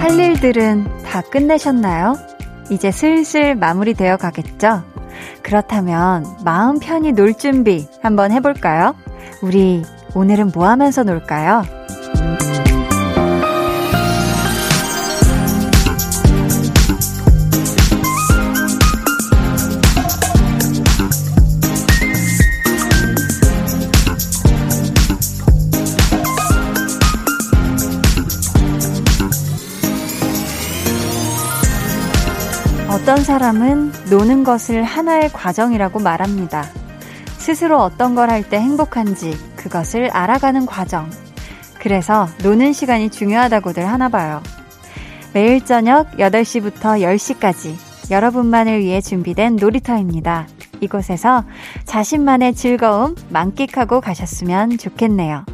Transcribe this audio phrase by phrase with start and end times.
[0.00, 2.16] 할 일들은 다 끝내셨나요?
[2.70, 4.82] 이제 슬슬 마무리되어 가겠죠?
[5.42, 8.94] 그렇다면 마음 편히 놀 준비 한번 해볼까요?
[9.42, 9.82] 우리
[10.14, 11.81] 오늘은 뭐 하면서 놀까요?
[33.12, 36.64] 어떤 사람은 노는 것을 하나의 과정이라고 말합니다.
[37.36, 41.10] 스스로 어떤 걸 할 때 행복한지 그것을 알아가는 과정.
[41.78, 44.42] 그래서 노는 시간이 중요하다고들 하나 봐요.
[45.34, 47.74] 매일 저녁 8시부터 10시까지
[48.10, 50.46] 여러분만을 위해 준비된 놀이터입니다.
[50.80, 51.44] 이곳에서
[51.84, 55.44] 자신만의 즐거움 만끽하고 가셨으면 좋겠네요.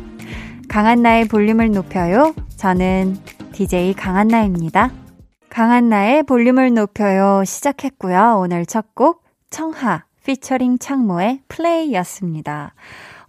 [0.68, 2.36] 강한나의 볼륨을 높여요.
[2.56, 3.18] 저는
[3.50, 5.07] DJ 강한나입니다.
[5.50, 8.38] 강한나의 볼륨을 높여요 시작했고요.
[8.40, 12.74] 오늘 첫 곡 청하 피처링 창모의 플레이였습니다.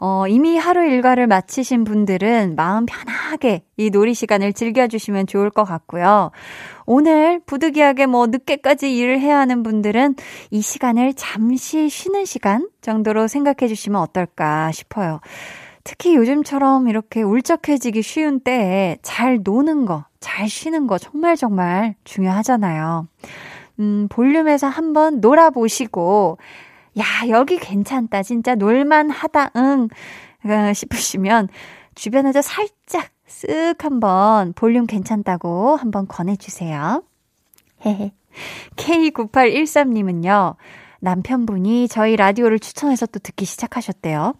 [0.02, 6.32] 어, 이미 하루 일과를 마치신 분들은 마음 편하게 이 놀이 시간을 즐겨주시면 좋을 것 같고요.
[6.86, 10.16] 오늘 부득이하게 뭐 늦게까지 일을 해야 하는 분들은
[10.52, 15.20] 이 시간을 잠시 쉬는 시간 정도로 생각해 주시면 어떨까 싶어요.
[15.84, 23.08] 특히 요즘처럼 이렇게 울적해지기 쉬운 때에 잘 노는 거, 잘 쉬는 거 정말 정말 중요하잖아요.
[23.80, 26.38] 음, 볼륨에서 한번 놀아보시고,
[26.98, 28.24] 야, 여기 괜찮다.
[28.24, 29.52] 진짜 놀만 하다.
[29.56, 29.88] 응.
[30.46, 31.48] 어, 싶으시면
[31.96, 37.04] 주변에서 살짝 쓱 한번 볼륨 괜찮다고 한번 권해주세요.
[37.86, 38.12] 헤헤.
[38.76, 40.56] K9813님은요,
[41.00, 44.34] 남편분이 저희 라디오를 추천해서 또 듣기 시작하셨대요.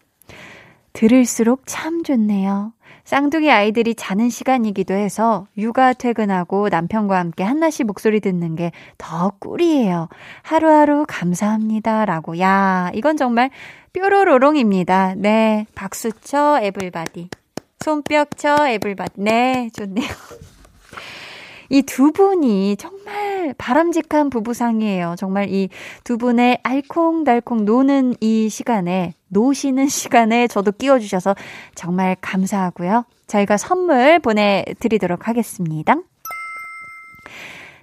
[0.94, 2.74] 들을수록 참 좋네요.
[3.04, 9.32] 쌍둥이 아이들이 자는 시간이기도 해서 육아 퇴근하고 남편과 함께 한나 씨 목소리 듣는 게 더
[9.40, 10.08] 꿀이에요.
[10.44, 12.06] 하루하루 감사합니다.
[12.06, 12.40] 라고.
[12.40, 13.50] 야, 이건 정말
[13.94, 15.16] 뾰로로롱입니다.
[15.18, 15.66] 네.
[15.76, 17.30] 박수 쳐, everybody.
[17.80, 19.14] 손뼉 쳐, everybody.
[19.22, 20.08] 네, 좋네요.
[21.70, 25.16] 이 두 분이 정말 바람직한 부부상이에요.
[25.18, 25.70] 정말 이
[26.04, 31.36] 두 분의 알콩달콩 노는 이 시간에 노시는 시간에 저도 끼워주셔서
[31.76, 33.06] 정말 감사하고요.
[33.28, 35.96] 저희가 선물 보내드리도록 하겠습니다.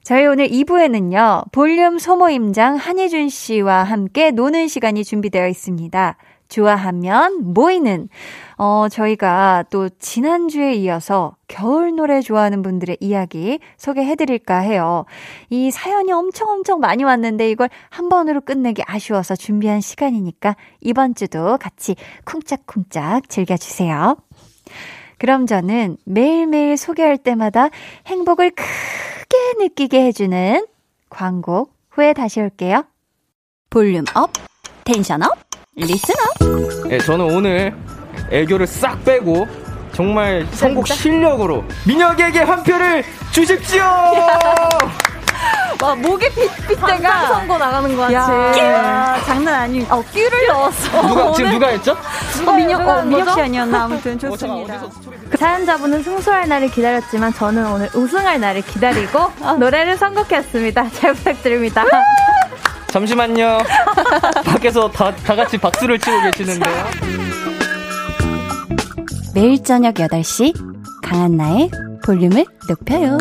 [0.02, 6.16] 저희 오늘 2부에는요, 볼륨 소모임장 한혜준 씨와 함께 노는 시간이 준비되어 있습니다.
[6.48, 8.08] 좋아하면 모이는,
[8.56, 15.04] 어, 저희가 또 지난주에 이어서 겨울 노래 좋아하는 분들의 이야기 소개해 드릴까 해요.
[15.50, 21.58] 이 사연이 엄청 엄청 많이 왔는데 이걸 한 번으로 끝내기 아쉬워서 준비한 시간이니까 이번 주도
[21.58, 24.16] 같이 쿵짝쿵짝 즐겨 주세요.
[25.18, 27.68] 그럼 저는 매일매일 소개할 때마다
[28.06, 30.66] 행복을 크게 느끼게 해주는
[31.08, 32.84] 광고 후에 다시 올게요.
[33.70, 34.30] volume up,
[34.84, 35.45] tension up,
[35.78, 36.88] up.
[36.88, 37.74] 네, 저는 오늘
[38.30, 39.46] 애교를 싹 빼고
[39.92, 43.82] 정말 선곡 실력으로 민혁에게 한 표를 주십시오!
[45.82, 48.58] 와, 목에 핏핏대가 선거 나가는 것 같이.
[48.58, 49.86] 야, 장난 아니.
[49.90, 51.02] 어, 끼를 넣었어.
[51.06, 51.94] 누가, 지금 누가 했죠?
[52.46, 53.84] 어, 민혁, 어, 민혁 씨 아니었나?
[53.84, 54.80] 아무튼 좋습니다.
[55.28, 60.88] 그 사연자분은 승소할 날을 기다렸지만 저는 오늘 우승할 날을 기다리고 노래를 선곡했습니다.
[60.96, 61.84] 잘 부탁드립니다.
[62.96, 63.58] 잠시만요.
[64.46, 66.74] 밖에서 다, 다 같이 박수를 치고 계시는데요.
[69.34, 70.54] 매일 저녁 8시
[71.02, 71.70] 강한나의
[72.02, 73.18] 볼륨을 높여요.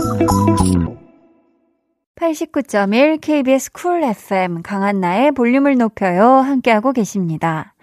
[2.15, 7.73] 89.1 KBS 쿨 FM 강한나의 볼륨을 높여요 함께하고 계십니다.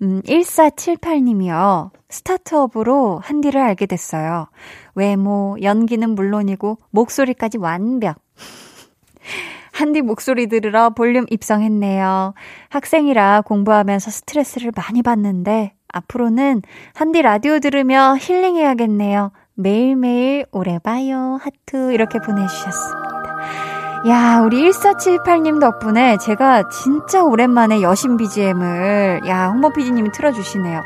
[0.00, 1.90] 음, 1478님이요.
[2.08, 4.46] 스타트업으로 한디를 알게 됐어요.
[4.94, 8.20] 외모, 연기는 물론이고 목소리까지 완벽.
[9.72, 12.34] 한디 목소리 들으러 볼륨 입성했네요.
[12.68, 16.62] 학생이라 공부하면서 스트레스를 많이 받는데 앞으로는
[16.94, 19.32] 한디 라디오 들으며 힐링해야겠네요.
[19.54, 21.38] 매일매일 오래 봐요.
[21.42, 23.12] 하트 이렇게 보내주셨습니다.
[24.08, 30.80] 야, 우리 1478님 덕분에 제가 진짜 오랜만에 여신 BGM을, 야, 홍보 PD님이 틀어주시네요.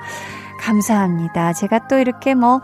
[0.61, 1.55] 감사합니다.
[1.55, 2.61] 제가 또 이렇게 뭐,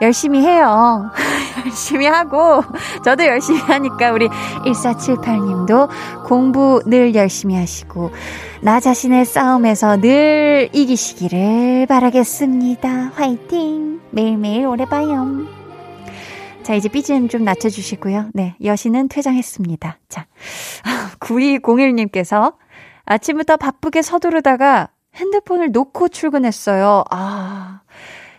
[0.00, 1.10] 열심히 해요.
[1.64, 2.62] 열심히 하고,
[3.04, 5.88] 저도 열심히 하니까 우리 1478님도
[6.26, 8.10] 공부 늘 열심히 하시고,
[8.62, 13.12] 나 자신의 싸움에서 늘 이기시기를 바라겠습니다.
[13.14, 14.00] 화이팅!
[14.10, 15.46] 매일매일 오래 봐요.
[16.62, 18.30] 자, 이제 BGM 좀 낮춰주시고요.
[18.34, 19.98] 네, 여신은 퇴장했습니다.
[20.08, 20.26] 자,
[21.20, 22.54] 9201님께서
[23.04, 27.04] 아침부터 바쁘게 서두르다가 핸드폰을 놓고 출근했어요.
[27.10, 27.80] 아,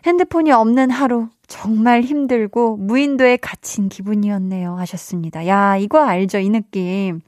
[0.06, 1.28] 핸드폰이 없는 하루.
[1.52, 4.76] 정말 힘들고 무인도에 갇힌 기분이었네요.
[4.78, 5.46] 하셨습니다.
[5.48, 6.40] 야, 이거 알죠?
[6.40, 7.20] 이 느낌.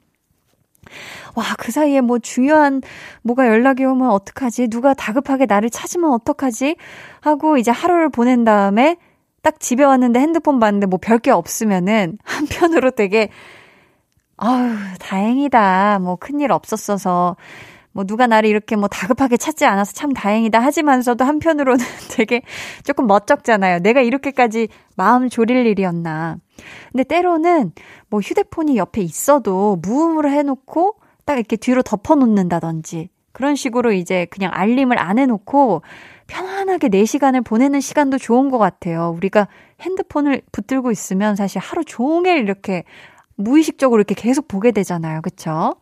[1.34, 2.80] 와, 그 사이에 뭐 중요한
[3.22, 4.68] 뭐가 연락이 오면 어떡하지?
[4.68, 6.76] 누가 다급하게 나를 찾으면 어떡하지?
[7.20, 8.96] 하고 이제 하루를 보낸 다음에
[9.42, 13.28] 딱 집에 왔는데 핸드폰 봤는데 뭐 별 게 없으면은 한편으로 되게
[14.38, 15.98] 아유, 다행이다.
[16.00, 17.36] 뭐 큰일 없었어서
[17.94, 22.42] 뭐 누가 나를 이렇게 뭐 다급하게 찾지 않아서 참 다행이다 하지만서도 한편으로는 되게
[22.82, 23.78] 조금 멋쩍잖아요.
[23.78, 26.36] 내가 이렇게까지 마음 졸일 일이었나.
[26.92, 27.72] 근데 때로는
[28.10, 34.98] 뭐 휴대폰이 옆에 있어도 무음으로 해놓고 딱 이렇게 뒤로 덮어놓는다든지 그런 식으로 이제 그냥 알림을
[34.98, 35.82] 안 해놓고
[36.26, 39.12] 편안하게 4시간을 보내는 시간도 좋은 것 같아요.
[39.16, 39.46] 우리가
[39.80, 42.84] 핸드폰을 붙들고 있으면 사실 하루 종일 이렇게
[43.36, 45.20] 무의식적으로 이렇게 계속 보게 되잖아요.
[45.22, 45.74] 그쵸?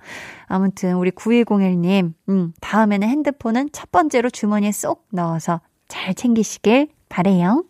[0.46, 7.64] 아무튼 우리 9201님, 음, 다음에는 핸드폰은 첫 번째로 주머니에 쏙 넣어서 잘 챙기시길 바래요.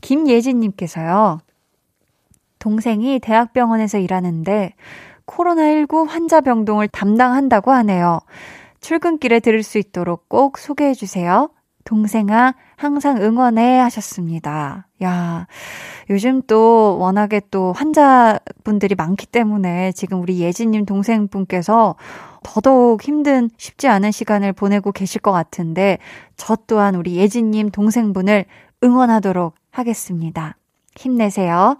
[0.00, 1.40] 김예진님께서요.
[2.58, 4.74] 동생이 대학병원에서 일하는데
[5.26, 8.20] 코로나19 환자 병동을 담당한다고 하네요.
[8.80, 11.50] 출근길에 들을 수 있도록 꼭 소개해 주세요.
[11.86, 14.86] 동생아, 항상 응원해 하셨습니다.
[15.02, 15.46] 야,
[16.10, 21.94] 요즘 또 워낙에 또 환자분들이 많기 때문에 지금 우리 예진님 동생분께서
[22.42, 25.98] 더더욱 힘든 쉽지 않은 시간을 보내고 계실 것 같은데
[26.36, 28.44] 저 또한 우리 예진님 동생분을
[28.84, 30.56] 응원하도록 하겠습니다.
[30.96, 31.78] 힘내세요.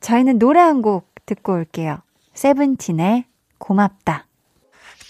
[0.00, 1.98] 저희는 노래 한 곡 듣고 올게요.
[2.34, 3.24] 세븐틴의
[3.58, 4.26] 고맙다.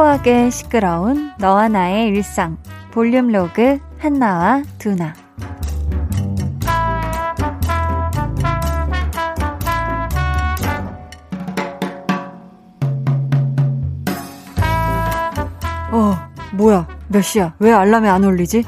[0.00, 2.56] 소소하게 시끄러운 너와 나의 일상
[2.90, 5.12] 볼륨 로그 한나와 두나.
[15.92, 16.16] 어
[16.54, 16.88] 뭐야?
[17.08, 17.54] 몇 시야?
[17.58, 18.64] 왜 알람이 안 울리지?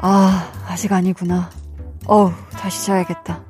[0.00, 1.50] 아 아직 아니구나.
[2.06, 3.40] 어우 다시 자야겠다.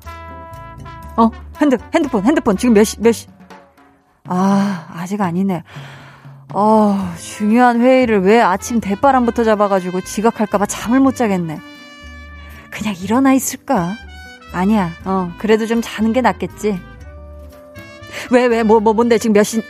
[1.17, 1.29] 어
[1.61, 2.57] 핸드 핸드폰 핸드폰.
[2.57, 3.27] 지금 몇시 몇시?
[4.27, 5.63] 아 아직 아니네
[6.53, 11.59] 어, 중요한 회의를 왜 아침 대바람부터 잡아가지고 지각할까봐 잠을 못 자겠네.
[12.69, 13.95] 그냥 일어나 있을까?
[14.53, 16.79] 아니야, 어, 그래도 좀 자는 게 낫겠지.
[18.31, 19.61] 왜, 왜, 뭐, 뭐, 뭔데, 지금 몇 시,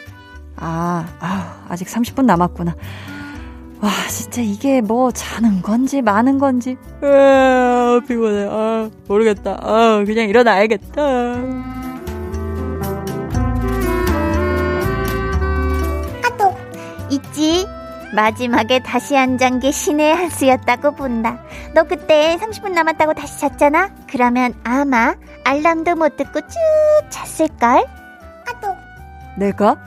[0.55, 2.75] 아, 아 아직 30분 남았구나.
[3.81, 6.77] 와, 진짜 이게 뭐 자는 건지 마는 건지.
[7.01, 8.47] 아, 피곤해.
[8.49, 9.57] 아, 모르겠다.
[9.59, 11.01] 아, 그냥 일어나야겠다.
[17.11, 17.67] 있지?
[18.13, 21.43] 마지막에 다시 앉은 게 신의 한 수였다고 본다.
[21.73, 23.89] 너 그때 30분 남았다고 다시 잤잖아?
[24.09, 26.57] 그러면 아마 알람도 못 듣고 쭉
[27.09, 27.85] 잤을걸?
[28.47, 28.75] 아또
[29.37, 29.77] 내가?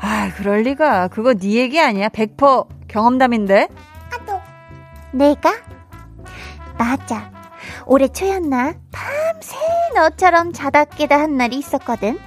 [0.00, 1.08] 아, 그럴 리가.
[1.08, 2.08] 그거 네 얘기 아니야.
[2.08, 3.68] 100% 경험담인데.
[4.12, 4.40] 아또
[5.12, 5.54] 내가?
[6.76, 7.30] 맞아.
[7.86, 8.74] 올해 초였나?
[8.90, 9.56] 밤새
[9.94, 12.18] 너처럼 자다 깨다 한 날이 있었거든.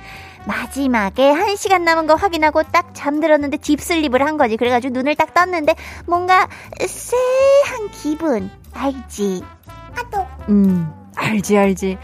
[0.47, 4.55] 마지막에 한 시간 남은 거 확인하고 딱 잠들었는데 딥슬립을 한 거지.
[4.57, 5.75] 그래가지고 눈을 딱 떴는데
[6.05, 6.47] 뭔가
[6.79, 9.43] 쎄한 기분 알지?
[9.97, 11.97] 아또 음 알지 알지.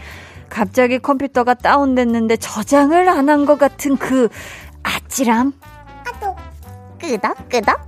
[0.50, 4.28] 갑자기 컴퓨터가 다운됐는데 저장을 안 한 것 같은 그
[4.82, 5.52] 아찔함.
[6.06, 6.36] 아또
[7.00, 7.80] 끄덕끄덕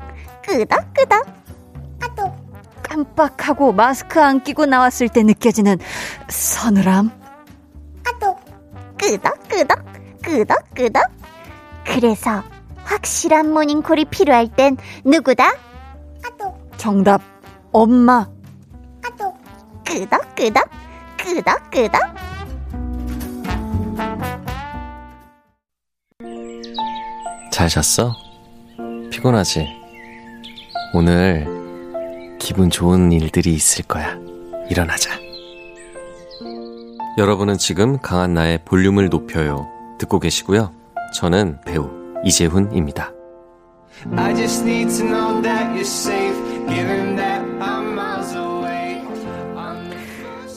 [0.43, 1.27] 끄덕끄덕
[2.03, 2.35] 아또
[2.83, 5.77] 깜빡하고 마스크 안 끼고 나왔을 때 느껴지는
[6.29, 7.11] 서늘함.
[8.07, 8.37] 아또
[8.99, 9.85] 끄덕끄덕
[10.27, 11.05] 끄덕끄덕.
[11.85, 12.43] 그래서
[12.85, 15.55] 확실한 모닝콜이 필요할 땐 누구다?
[16.25, 17.23] 아또 정답
[17.73, 18.29] 엄마.
[19.05, 19.33] 아또
[19.85, 20.69] 끄덕끄덕
[21.17, 22.17] 끄덕끄덕.
[27.53, 28.13] 잘 잤어?
[29.11, 29.67] 피곤하지?
[30.93, 31.47] 오늘
[32.39, 34.19] 기분 좋은 일들이 있을 거야.
[34.69, 35.11] 일어나자.
[37.17, 39.76] 여러분은 지금 강한 나의 볼륨을 높여요.
[39.99, 40.73] 듣고 계시고요.
[41.15, 41.91] 저는 배우
[42.25, 43.13] 이재훈입니다.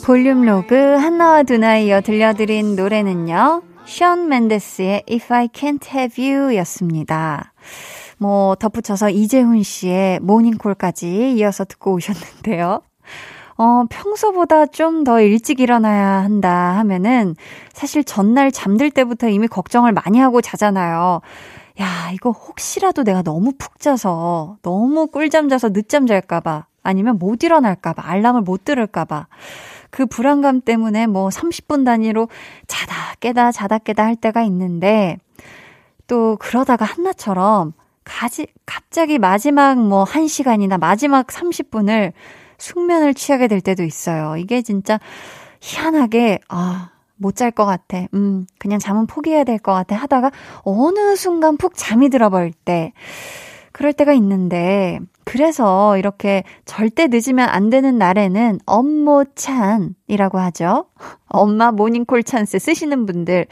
[0.05, 3.61] 볼륨 로그 한나와 두나 이어 들려드린 노래는요.
[3.85, 7.53] 션 맨데스의 If I Can't Have You 였습니다.
[8.17, 12.81] 뭐 덧붙여서 이재훈 씨의 모닝콜까지 이어서 듣고 오셨는데요.
[13.59, 17.35] 어, 평소보다 좀 더 일찍 일어나야 한다 하면은
[17.73, 21.21] 사실 전날 잠들 때부터 이미 걱정을 많이 하고 자잖아요.
[21.81, 28.03] 야, 이거 혹시라도 내가 너무 푹 자서, 너무 꿀잠 자서 늦잠 잘까봐, 아니면 못 일어날까봐,
[28.05, 29.27] 알람을 못 들을까봐,
[29.89, 32.27] 그 불안감 때문에 뭐 30분 단위로
[32.67, 35.17] 자다 깨다 자다 깨다 할 때가 있는데,
[36.07, 37.73] 또 그러다가 한나처럼
[38.03, 42.13] 가지, 갑자기 마지막 뭐 1시간이나 마지막 30분을
[42.59, 44.37] 숙면을 취하게 될 때도 있어요.
[44.37, 44.99] 이게 진짜
[45.61, 48.05] 희한하게, 아, 못 잘 것 같아.
[48.13, 49.95] 음, 그냥 잠은 포기해야 될 것 같아.
[49.95, 50.31] 하다가
[50.63, 52.93] 어느 순간 푹 잠이 들어버릴 때,
[53.73, 60.85] 그럴 때가 있는데, 그래서 이렇게 절대 늦으면 안 되는 날에는 엄모찬이라고 하죠.
[61.27, 63.45] 엄마 모닝콜 찬스 쓰시는 분들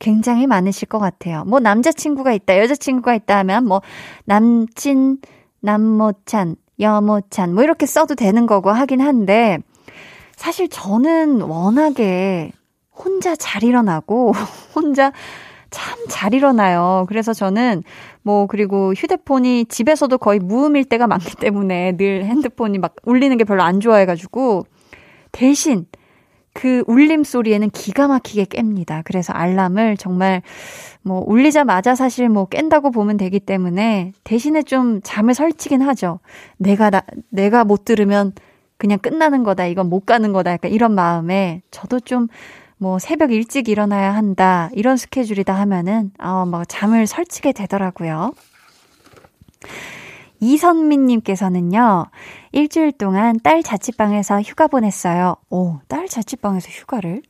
[0.00, 1.44] 굉장히 많으실 것 같아요.
[1.46, 3.80] 뭐 남자친구가 있다, 여자친구가 있다 하면 뭐
[4.24, 5.18] 남친,
[5.60, 9.58] 남모찬, 여모찬 뭐 이렇게 써도 되는 거고 하긴 한데
[10.36, 12.52] 사실 저는 워낙에
[12.92, 14.32] 혼자 잘 일어나고
[14.74, 15.12] 혼자
[15.70, 17.06] 참 잘 일어나요.
[17.08, 17.82] 그래서 저는
[18.22, 23.62] 뭐 그리고 휴대폰이 집에서도 거의 무음일 때가 많기 때문에 늘 핸드폰이 막 울리는 게 별로
[23.62, 24.66] 안 좋아해가지고
[25.32, 25.86] 대신
[26.60, 29.02] 그 울림 소리에는 기가 막히게 깹니다.
[29.04, 30.42] 그래서 알람을 정말
[31.02, 36.20] 뭐 울리자마자 사실 뭐 깬다고 보면 되기 때문에 대신에 좀 잠을 설치긴 하죠.
[36.58, 38.32] 내가 나 내가 못 들으면
[38.76, 39.66] 그냥 끝나는 거다.
[39.66, 40.52] 이건 못 가는 거다.
[40.52, 42.28] 약간 이런 마음에 저도 좀
[42.82, 44.70] 뭐 새벽 일찍 일어나야 한다.
[44.72, 48.32] 이런 스케줄이다 하면은 아 뭐 잠을 설치게 되더라고요.
[50.40, 52.06] 이선민님께서는요,
[52.52, 55.36] 일주일 동안 딸 자취방에서 휴가 보냈어요.
[55.50, 57.22] 오, 딸 자취방에서 휴가를?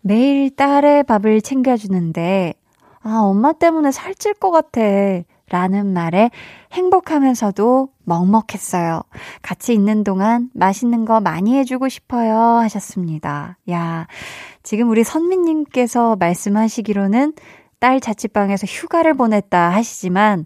[0.00, 2.54] 매일 딸의 밥을 챙겨주는데,
[3.02, 4.80] 아, 엄마 때문에 살찔 것 같아.
[5.50, 6.30] 라는 말에
[6.72, 9.00] 행복하면서도 먹먹했어요.
[9.40, 12.36] 같이 있는 동안 맛있는 거 많이 해주고 싶어요.
[12.36, 13.56] 하셨습니다.
[13.70, 14.06] 야,
[14.62, 17.32] 지금 우리 선미님께서 말씀하시기로는
[17.78, 20.44] 딸 자취방에서 휴가를 보냈다 하시지만,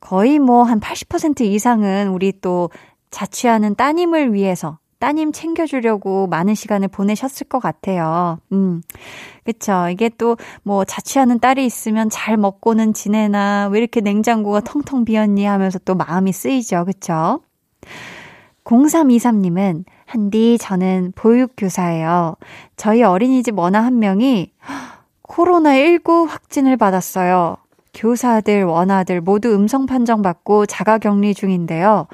[0.00, 2.70] 거의 뭐 한 80% 이상은 우리 또
[3.10, 8.38] 자취하는 따님을 위해서 따님 챙겨주려고 많은 시간을 보내셨을 것 같아요.
[8.52, 8.82] 음.
[9.44, 9.88] 그쵸.
[9.90, 15.78] 이게 또 뭐 자취하는 딸이 있으면 잘 먹고는 지내나 왜 이렇게 냉장고가 텅텅 비었니 하면서
[15.80, 16.84] 또 마음이 쓰이죠.
[16.84, 17.40] 그쵸?
[18.64, 22.36] 0323님은 한디 저는 보육교사예요.
[22.76, 24.52] 저희 어린이집 원화 한 명이
[25.22, 27.56] 코로나19 확진을 받았어요.
[27.94, 32.06] 교사들, 원아들 모두 음성 판정받고 자가 격리 중인데요.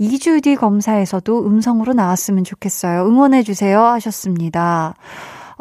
[0.00, 3.06] 2주 뒤 검사에서도 음성으로 나왔으면 좋겠어요.
[3.06, 3.80] 응원해주세요.
[3.80, 4.94] 하셨습니다.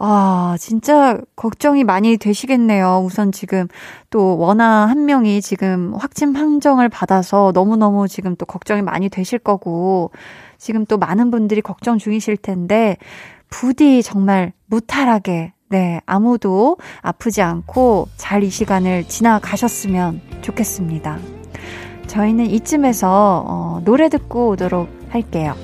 [0.01, 3.03] 아, 진짜 걱정이 많이 되시겠네요.
[3.03, 3.67] 우선 지금
[4.09, 10.11] 또 원아 한 명이 지금 확진 판정을 받아서 너무너무 지금 또 걱정이 많이 되실 거고,
[10.57, 12.95] 지금 또 많은 분들이 걱정 중이실 텐데,
[13.49, 21.19] 부디 정말 무탈하게 네, 아무도 아프지 않고 잘 이 시간을 지나가셨으면 좋겠습니다.
[22.07, 25.55] 저희는 이쯤에서 어, 노래 듣고 오도록 할게요.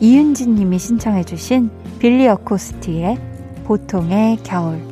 [0.00, 3.18] 이은진 님이 신청해주신 빌리 어코스티의
[3.64, 4.91] 보통의 겨울.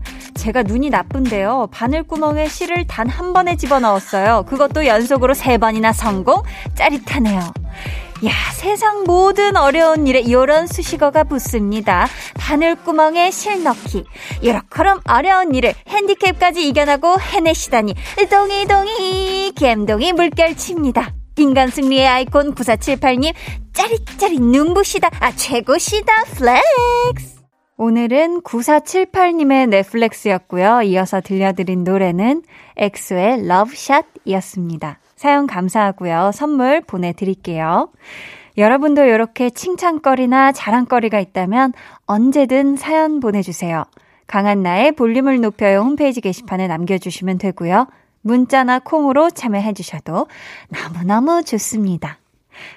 [0.41, 1.67] 제가 눈이 나쁜데요.
[1.71, 4.45] 바늘구멍에 실을 단 한 번에 집어넣었어요.
[4.47, 6.41] 그것도 연속으로 세 번이나 성공?
[6.75, 7.39] 짜릿하네요.
[8.25, 12.07] 야, 세상 모든 어려운 일에 이런 수식어가 붙습니다.
[12.39, 14.05] 바늘구멍에 실 넣기.
[14.41, 17.93] 이렇게럼 어려운 일을 핸디캡까지 이겨내고 해내시다니.
[18.29, 21.13] 동이 동이, 갬동이 물결칩니다.
[21.37, 23.33] 인간 승리의 아이콘 9478님,
[23.73, 25.09] 짜릿짜릿 눈부시다.
[25.19, 26.13] 아, 최고시다.
[26.35, 27.40] flex.
[27.83, 30.83] 오늘은 9478님의 넷플렉스였고요.
[30.83, 32.43] 이어서 들려드린 노래는
[32.77, 34.99] 엑소의 러브샷이었습니다.
[35.15, 36.29] 사연 감사하고요.
[36.31, 37.89] 선물 보내드릴게요.
[38.59, 41.73] 여러분도 이렇게 칭찬거리나 자랑거리가 있다면
[42.05, 43.85] 언제든 사연 보내주세요.
[44.27, 47.87] 강한나의 볼륨을 높여요 홈페이지 게시판에 남겨주시면 되고요.
[48.21, 50.27] 문자나 콩으로 참여해주셔도
[50.69, 52.19] 너무너무 좋습니다.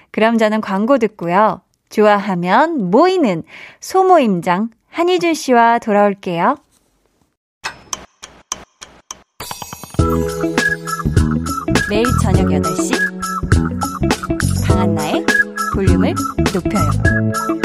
[0.09, 1.61] 그럼 저는 광고 듣고요.
[1.91, 3.43] 좋아하면 모이는
[3.79, 6.55] 소모임장 한희준 씨와 돌아올게요.
[11.89, 12.93] 매일 저녁 8시
[14.65, 15.25] 강한나의
[15.73, 16.15] 볼륨을
[16.53, 17.64] 높여요.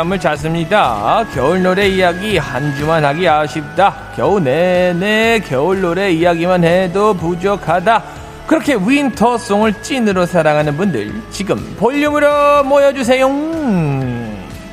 [0.00, 1.26] 사람을 찾습니다.
[1.34, 3.94] 겨울 노래 이야기 한 주만 하기 아쉽다.
[4.16, 8.02] 겨우 내내 겨울 노래 이야기만 해도 부족하다.
[8.46, 13.28] 그렇게 윈터송을 찐으로 사랑하는 분들 지금 볼륨으로 모여주세요.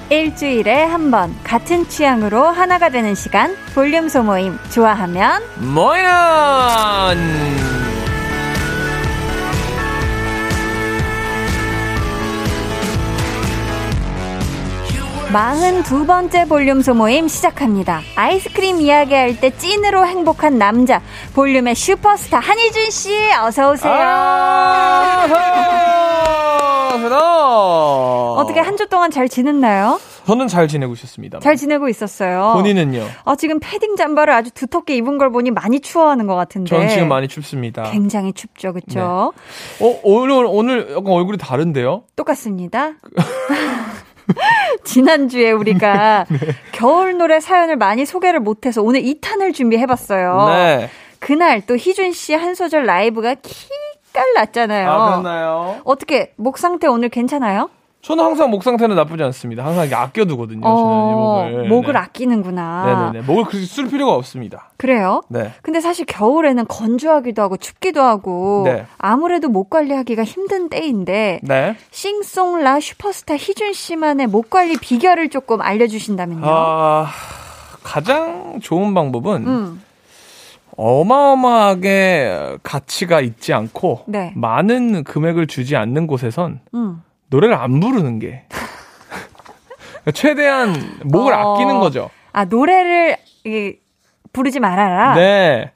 [0.09, 7.17] 일주일에 한 번 같은 취향으로 하나가 되는 시간 볼륨 소모임 좋아하면 모연
[15.31, 18.01] 42번째 볼륨 소모임 시작합니다.
[18.15, 21.01] 아이스크림 이야기할 때 찐으로 행복한 남자
[21.33, 23.93] 볼륨의 슈퍼스타 한희준 씨 어서 오세요.
[23.93, 25.25] 아,
[28.37, 29.99] 어떻게 한 주 동안 잘 지냈나요?
[30.27, 31.39] 저는 잘 지내고 있었습니다.
[31.39, 32.53] 잘 지내고 있었어요.
[32.55, 33.03] 본인은요?
[33.25, 36.69] 아, 지금 패딩 잠바를 아주 두텁게 입은 걸 보니 많이 추워하는 것 같은데.
[36.69, 37.83] 전 지금 많이 춥습니다.
[37.91, 39.33] 굉장히 춥죠, 그렇죠?
[39.81, 42.03] 어, 오늘 오늘 약간 얼굴이 다른데요?
[42.15, 42.91] 똑같습니다.
[44.83, 46.37] 지난주에 우리가 네.
[46.71, 50.47] 겨울 노래 사연을 많이 소개를 못해서 오늘 2탄을 준비해봤어요.
[50.49, 50.89] 네.
[51.19, 53.67] 그날 또 희준 씨 한 소절 라이브가 키
[54.13, 54.89] 깔 났잖아요.
[54.89, 55.81] 아, 그렇나요?
[55.83, 57.69] 어떻게 목 상태 오늘 괜찮아요?
[58.07, 59.65] 저는 항상 목 상태는 나쁘지 않습니다.
[59.65, 60.61] 항상 아껴두거든요.
[60.61, 61.67] 저는 이 목을.
[61.67, 61.99] 목을 네.
[61.99, 63.09] 아끼는구나.
[63.11, 63.27] 네네네.
[63.27, 64.71] 목을 그렇게 쓸 필요가 없습니다.
[64.77, 65.23] 그래요?
[65.27, 65.51] 네.
[65.61, 68.85] 근데 사실 겨울에는 건조하기도 하고 춥기도 하고 네.
[68.97, 71.75] 아무래도 목 관리하기가 힘든 때인데 네.
[71.91, 76.45] 싱송라 슈퍼스타 희준 씨만의 목 관리 비결을 조금 알려주신다면요.
[76.45, 77.07] 아,
[77.83, 79.81] 가장 좋은 방법은 음,
[80.77, 84.31] 어마어마하게 가치가 있지 않고 네.
[84.37, 87.01] 많은 금액을 주지 않는 곳에선 음.
[87.29, 88.43] 노래를 안 부르는 게
[90.13, 91.55] 최대한 목을 어.
[91.55, 92.09] 아끼는 거죠.
[92.31, 93.79] 아 노래를 이게
[94.33, 95.15] 부르지 말아라.
[95.15, 95.71] 네.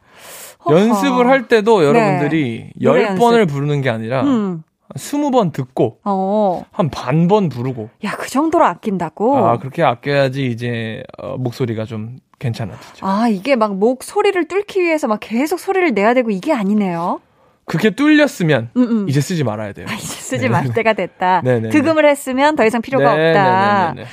[0.65, 0.79] 허허.
[0.79, 2.85] 연습을 할 때도 여러분들이 네.
[2.85, 4.63] 노래 열 번을 부르는 게 아니라 음.
[4.95, 6.63] 스무 번 듣고 어.
[6.71, 9.37] 한 반 번 부르고 야, 그 정도로 아낀다고?
[9.37, 13.05] 아 그렇게 아껴야지 이제 어, 목소리가 좀 괜찮아지죠.
[13.05, 17.21] 아, 이게 막 목 소리를 뚫기 위해서 막 계속 소리를 내야 되고 이게 아니네요.
[17.65, 19.09] 그게 뚫렸으면 음, 음.
[19.09, 19.85] 이제 쓰지 말아야 돼요.
[19.89, 20.49] 아, 이제 쓰지 네.
[20.49, 21.41] 말 때가 됐다.
[21.45, 23.93] 네, 네, 득음을 했으면 더 이상 필요가 네, 없다.
[23.95, 24.05] 네.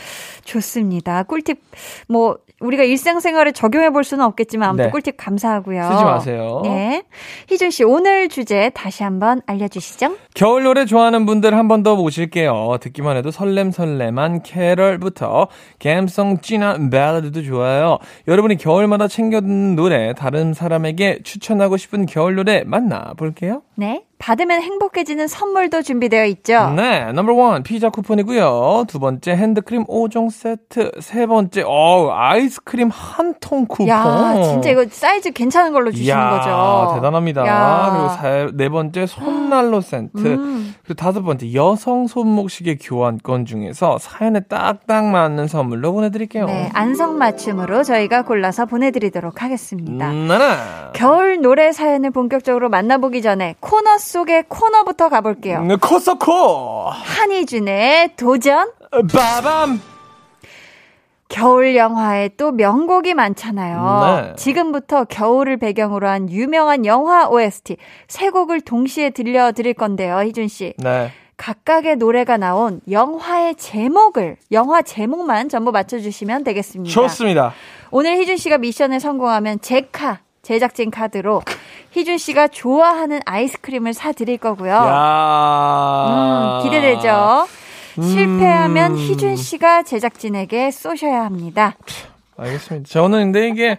[0.44, 1.22] 좋습니다.
[1.24, 1.60] 꿀팁
[2.08, 4.90] 뭐 우리가 일상생활에 적용해 볼 수는 없겠지만 아무튼 네.
[4.90, 5.82] 꿀팁 감사하고요.
[5.84, 6.60] 쓰지 마세요.
[6.64, 7.04] 네.
[7.48, 10.16] 희준 씨 오늘 주제 다시 한번 알려 주시죠.
[10.34, 12.78] 겨울 노래 좋아하는 분들 한 번 더 모실게요.
[12.80, 15.46] 듣기만 해도 설렘설렘한 캐럴부터
[15.80, 17.98] 감성 진한 멜로디도 좋아요.
[18.26, 23.62] 여러분이 겨울마다 챙겨 듣는 노래 다른 사람에게 추천하고 싶은 겨울 노래 만나 볼게요.
[23.80, 24.02] 네.
[24.18, 26.70] 받으면 행복해지는 선물도 준비되어 있죠.
[26.70, 28.86] 네, number one 피자 쿠폰이고요.
[28.88, 30.90] 두 번째 핸드크림 5종 세트.
[30.98, 33.86] 세 번째 어 아이스크림 한 통 쿠폰.
[33.86, 36.94] 야, 진짜 이거 사이즈 괜찮은 걸로 주시는 이야, 거죠.
[36.96, 37.46] 대단합니다.
[37.46, 37.90] 야.
[37.92, 40.18] 그리고 사, 네 번째 손난로 세트.
[40.26, 40.74] 음.
[40.82, 46.46] 그리고 다섯 번째 여성 손목시계 교환권 중에서 사연에 딱딱 맞는 선물로 보내드릴게요.
[46.46, 50.10] 네, 안성맞춤으로 저희가 골라서 보내드리도록 하겠습니다.
[50.10, 50.90] 음, 나나.
[50.94, 55.58] 겨울 노래 사연을 본격적으로 만나보기 전에 코너 속의 코너부터 가볼게요.
[55.58, 56.88] 음, 코서코.
[56.88, 58.72] 한희준의 도전.
[59.12, 59.78] 빠밤.
[61.28, 64.22] 겨울 영화에 또 명곡이 많잖아요.
[64.22, 64.36] 네.
[64.36, 67.76] 지금부터 겨울을 배경으로 한 유명한 영화 OST
[68.08, 70.72] 세 곡을 동시에 들려드릴 건데요, 희준 씨.
[70.78, 71.12] 네.
[71.36, 76.90] 각각의 노래가 나온 영화의 제목을 영화 제목만 전부 맞춰주시면 되겠습니다.
[76.90, 77.52] 좋습니다.
[77.90, 81.42] 오늘 희준 씨가 미션에 성공하면 제카 제작진 카드로
[81.90, 84.72] 희준 씨가 좋아하는 아이스크림을 사 드릴 거고요.
[84.72, 87.46] 야 음, 기대되죠.
[88.00, 88.96] 실패하면 음.
[88.96, 91.76] 희준 씨가 제작진에게 쏘셔야 합니다.
[92.38, 92.88] 알겠습니다.
[92.88, 93.78] 저는 근데 이게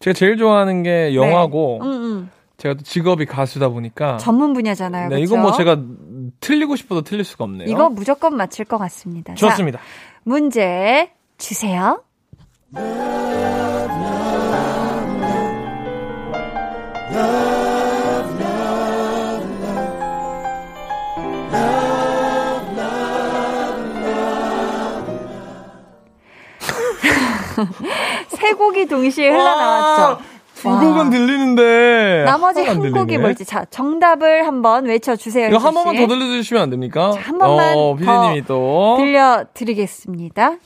[0.00, 2.30] 제가 제일 좋아하는 게 영화고 음, 음.
[2.58, 5.08] 제가 또 직업이 가수다 보니까 전문 분야잖아요.
[5.08, 5.24] 네, 그쵸?
[5.24, 5.78] 이건 뭐 제가
[6.40, 7.70] 틀리고 싶어도 틀릴 수가 없네요.
[7.70, 9.34] 이거 무조건 맞힐 것 같습니다.
[9.34, 9.80] 자, 좋습니다.
[10.24, 12.02] 문제 주세요.
[28.28, 30.18] 세 곡이 동시에 흘러나왔죠.
[30.54, 33.18] 두 곡은 들리는데 나머지 한 곡이 들리네.
[33.18, 35.48] 뭘지 자 정답을 한번 외쳐주세요.
[35.48, 36.00] 이거 한 번만 씨.
[36.00, 37.12] 더 들려주시면 안 됩니까?
[37.12, 40.52] 자, 한 번만 어, 더 피디님이 또 들려드리겠습니다.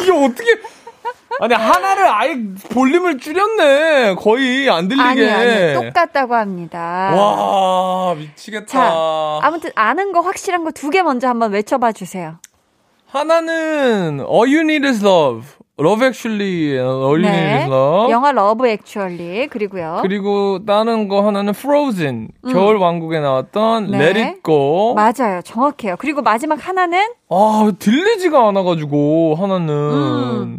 [0.00, 0.54] 이게 어떻게
[1.40, 2.36] 아니 하나를 아예
[2.72, 7.12] 볼륨을 줄였네 거의 안 들리게 아니 아니 똑같다고 합니다.
[7.16, 8.92] 와 미치겠다 자
[9.42, 12.36] 아무튼 아는 거 확실한 거 두 개 먼저 한번 외쳐봐 주세요.
[13.06, 15.46] 하나는 All You Need Is Love
[15.80, 17.56] Love Actually All You Need 네.
[17.62, 19.98] Is Love 영화 Love Actually 그리고요.
[20.02, 23.90] 그리고 다른 거 하나는 Frozen 겨울 왕국에 나왔던 음.
[23.90, 23.98] 네.
[23.98, 25.40] Let It Go 맞아요.
[25.42, 25.96] 정확해요.
[25.98, 27.00] 그리고 마지막 하나는
[27.30, 30.58] 아 들리지가 않아가지고 하나는 음.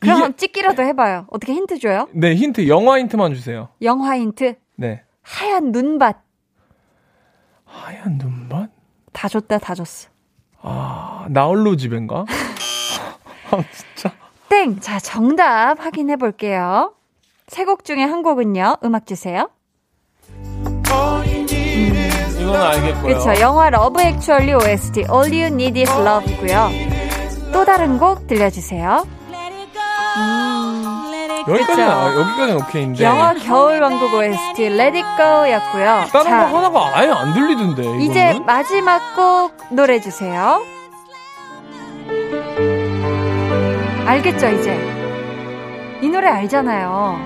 [0.00, 1.26] 그럼 이게- 찍기라도 해봐요.
[1.30, 2.08] 어떻게 힌트 줘요?
[2.12, 6.16] 네 힌트 영화 힌트만 주세요 영화 힌트 네 하얀 눈밭
[7.64, 8.70] 하얀 눈밭
[9.12, 10.08] 다 줬다 다 줬어.
[10.62, 12.24] 아 나홀로 집인가
[13.50, 14.14] 아 진짜
[14.48, 14.78] 땡.
[14.80, 16.94] 자 정답 확인해 볼게요.
[17.48, 18.76] 세 곡 중에 한 곡은요.
[18.84, 19.48] 음악 주세요.
[22.40, 23.40] 이건 알겠고요 그렇죠.
[23.40, 26.70] 영화 Love Actually OST All You Need Is Love고요.
[27.52, 29.06] 또 다른 곡 들려주세요.
[31.46, 31.82] 여기까지는 그쵸.
[31.82, 36.04] 아, 여기까지는 오케이인데 영화 겨울 왕국 OST Let It Go였고요.
[36.12, 38.00] 다른 자, 거 하나가 아예 안 들리던데 이거는?
[38.00, 40.62] 이제 마지막 곡 노래 주세요.
[44.06, 44.78] 알겠죠, 이제?
[46.00, 47.18] 이 노래 알잖아요.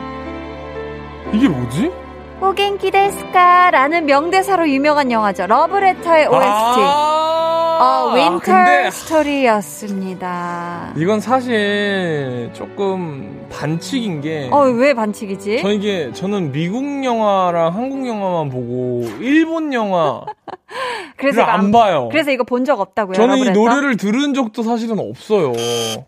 [1.32, 1.92] 이게 뭐지?
[2.40, 3.70] お元気ですか?
[3.70, 5.46] 라는 명대사로 유명한 영화죠.
[5.46, 6.40] 러브레터의 OST.
[6.44, 10.92] 아, 어, Winter 근데 Story였습니다.
[10.96, 15.62] 이건 사실 조금 반칙인 게 어, 왜 반칙이지?
[15.62, 20.26] 저 이게 저는 미국 영화랑 한국 영화만 보고 일본 영화를
[21.16, 22.08] 그래서 이거 안 안- 봐요.
[22.10, 23.14] 그래서 이거 본 적 없다고요.
[23.14, 23.50] 저는 이?
[23.50, 25.52] 노래를 들은 적도 사실은 없어요.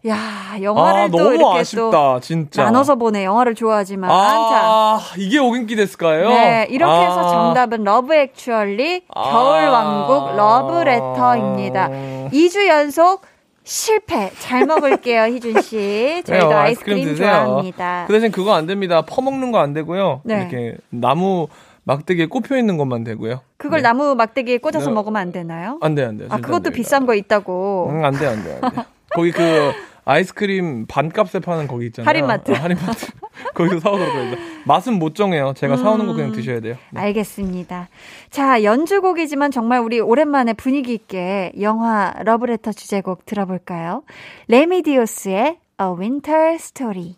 [0.08, 2.64] 야, 영화를 아또 너무 이렇게 아쉽다 또 진짜.
[2.64, 3.24] 나눠서 보네.
[3.24, 4.08] 영화를 좋아하지만.
[4.10, 6.28] 자, 아 이게 오긴기 됐을까요?
[6.28, 7.00] 네, 이렇게 아.
[7.00, 9.30] 해서 정답은 Love Actually 아.
[9.30, 11.88] 겨울 왕국 러브 레터입니다.
[12.32, 13.22] 2주 연속
[13.64, 14.30] 실패.
[14.38, 16.22] 잘 먹을게요, 희준 씨.
[16.26, 18.04] 저희도 그래요, 아이스크림, 좋아합니다.
[18.06, 19.02] 그 대신 그거 안 됩니다.
[19.02, 20.20] 퍼먹는 거 안 되고요.
[20.24, 20.40] 네.
[20.40, 21.48] 이렇게 나무
[21.84, 23.40] 막대기에 꼽혀 있는 것만 되고요.
[23.56, 23.88] 그걸 네.
[23.88, 24.94] 나무 막대기에 꽂아서 네.
[24.94, 25.78] 먹으면 안 되나요?
[25.82, 26.26] 안 돼, 안 돼.
[26.30, 27.88] 아, 그것도 비싼 거 있다고.
[27.90, 28.82] 응, 안 돼, 안 돼, 안 돼.
[29.14, 29.72] 거기 그
[30.06, 32.08] 아이스크림 반값에 파는 거기 있잖아요.
[32.08, 32.52] 할인마트.
[32.52, 33.06] 어, 할인마트.
[33.54, 34.36] 거기서 사오도록 해요.
[34.66, 35.52] 맛은 못 정해요.
[35.56, 36.76] 제가 사오는 거 그냥 드셔야 돼요.
[36.90, 37.00] 네.
[37.00, 37.88] 알겠습니다.
[38.30, 44.02] 자, 연주곡이지만 정말 우리 오랜만에 분위기 있게 영화 러브레터 주제곡 들어볼까요?
[44.48, 47.16] 레미디오스의 A Winter Story.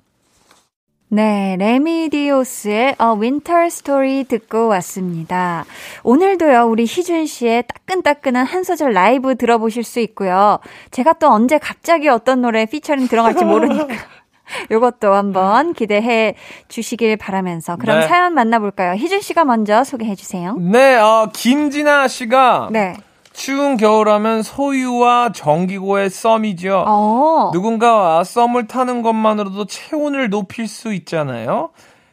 [1.08, 5.64] 네, 레미디오스의 A Winter Story 듣고 왔습니다.
[6.02, 10.58] 오늘도요, 우리 희준 씨의 따끈따끈한 한 소절 라이브 들어보실 수 있고요.
[10.90, 13.86] 제가 또 언제 갑자기 어떤 노래 피처링 들어갈지 모르니까.
[14.70, 16.34] 요것도 한번 기대해
[16.68, 18.06] 주시길 바라면서 그럼 네.
[18.08, 18.94] 사연 만나볼까요?
[18.94, 20.56] 희준 씨가 먼저 소개해 주세요.
[20.56, 22.96] 네, 어, 김진아 씨가 네.
[23.40, 26.84] 추운 겨울하면 소유와 정기고의 썸이죠.
[26.86, 27.50] 어.
[27.52, 31.68] 누군가와 썸을 타는 것만으로도 체온을 높일 수 있잖아요.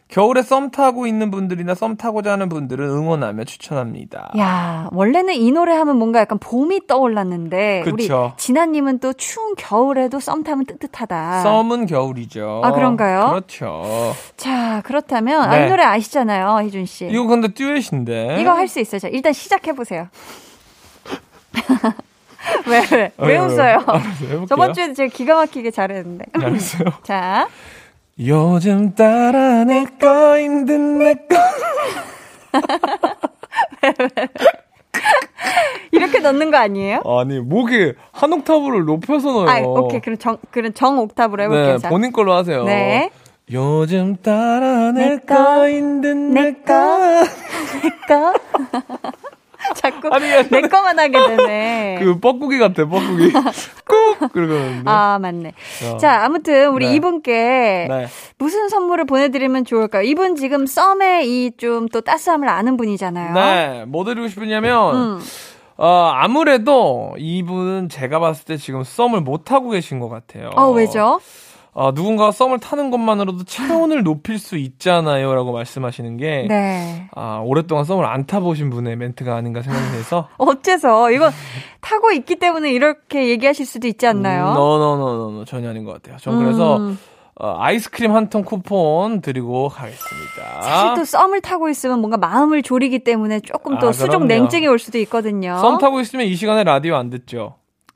[0.10, 4.34] 겨울에 썸 타고 있는 분들이나 썸 타고자 하는 분들은 응원하며 추천합니다.
[4.38, 8.34] 야, 원래는 이 노래 하면 뭔가 약간 봄이 떠올랐는데 그쵸.
[8.36, 11.42] 우리 진아님은 또 추운 겨울에도 썸 타면 뜨뜻하다.
[11.44, 12.62] 썸은 겨울이죠.
[12.66, 13.30] 아, 그런가요?
[13.30, 14.14] 그렇죠.
[14.36, 15.66] 자, 그렇다면 아, 네.
[15.66, 17.08] 이 노래 아시잖아요, 희준 씨.
[17.08, 18.38] 이거 근데 듀엣인데.
[18.42, 19.00] 이거 할 수 있어요.
[19.00, 20.10] 자, 일단 시작해 보세요.
[22.68, 23.84] 왜, 왜, 왜 아유, 웃어요?
[23.88, 24.46] 알았어요.
[24.48, 26.26] 저번 주에도 제가 기가 막히게 잘했는데.
[26.34, 26.90] 알았어요.
[27.04, 27.48] 자,
[28.20, 31.36] 요즘 따라 내 거인 듯내 거.
[35.92, 37.02] 이렇게 넣는 거 아니에요?
[37.06, 39.50] 아니, 목이 한 옥타브를 높여서 넣어요.
[39.50, 40.02] 아, 오케이.
[40.02, 41.74] 그럼 정, 그럼 정 옥탑으로 해볼게요.
[41.74, 41.90] 네, 자.
[41.90, 42.64] 본인 걸로 하세요.
[42.64, 43.10] 네.
[43.52, 46.74] 요즘 따라 내내 거, 거인 듯내 내 거.
[49.74, 49.80] 거.
[49.80, 51.98] 자꾸 아니, 내 거만 하게 되네.
[52.00, 53.32] 그 뻐꾸기 같아, 뻐꾸기.
[53.88, 54.32] 꾹!
[54.32, 54.84] 그러거든요.
[54.86, 55.54] 아, 맞네.
[55.94, 55.98] 어.
[55.98, 56.96] 자, 아무튼 우리 네.
[56.96, 58.08] 이분께 네.
[58.38, 60.04] 무슨 선물을 보내드리면 좋을까요?
[60.04, 63.34] 이분 지금 썸의 이 좀 또 따스함을 아는 분이잖아요.
[63.34, 63.86] 네.
[63.88, 65.20] 뭐 드리고 싶으냐면, 음.
[65.78, 70.50] 어, 아무래도 이분은 제가 봤을 때 지금 썸을 못 하고 계신 것 같아요.
[70.56, 71.20] 어, 왜죠?
[71.76, 75.34] 어, 누군가가 썸을 타는 것만으로도 체온을 높일 수 있잖아요.
[75.34, 77.10] 라고 말씀하시는 게, 네.
[77.16, 80.28] 아, 오랫동안 썸을 안 타보신 분의 멘트가 아닌가 생각이 돼서.
[80.38, 81.32] 어째서 이건
[81.82, 84.50] 타고 있기 때문에 이렇게 얘기하실 수도 있지 않나요?
[84.50, 86.18] 음, 노노노노노 전혀 아닌 것 같아요.
[86.20, 87.00] 전 그래서 음.
[87.40, 90.62] 어, 아이스크림 한 통 쿠폰 드리고 가겠습니다.
[90.62, 94.26] 사실 또 썸을 타고 있으면 뭔가 마음을 졸이기 때문에 조금 또 아, 수족.
[94.28, 95.58] 냉증이 올 수도 있거든요.
[95.58, 97.56] 썸 타고 있으면 이 시간에 라디오 안 듣죠.